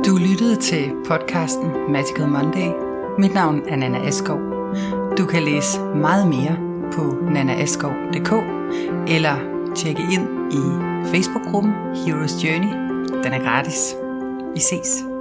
Du 0.05 0.17
lyttede 0.17 0.61
til 0.61 0.91
podcasten 1.07 1.91
Magical 1.91 2.27
Monday. 2.27 2.69
Mit 3.19 3.33
navn 3.33 3.69
er 3.69 3.75
Nana 3.75 4.07
Askov. 4.07 4.39
Du 5.17 5.25
kan 5.25 5.43
læse 5.43 5.79
meget 5.79 6.27
mere 6.27 6.55
på 6.93 7.03
nanaaskov.dk 7.31 8.31
eller 9.15 9.35
tjekke 9.75 10.01
ind 10.01 10.53
i 10.53 10.63
Facebook-gruppen 11.11 11.73
Heroes 12.05 12.43
Journey. 12.43 12.82
Den 13.23 13.33
er 13.33 13.39
gratis. 13.39 13.95
Vi 14.53 14.59
ses. 14.59 15.12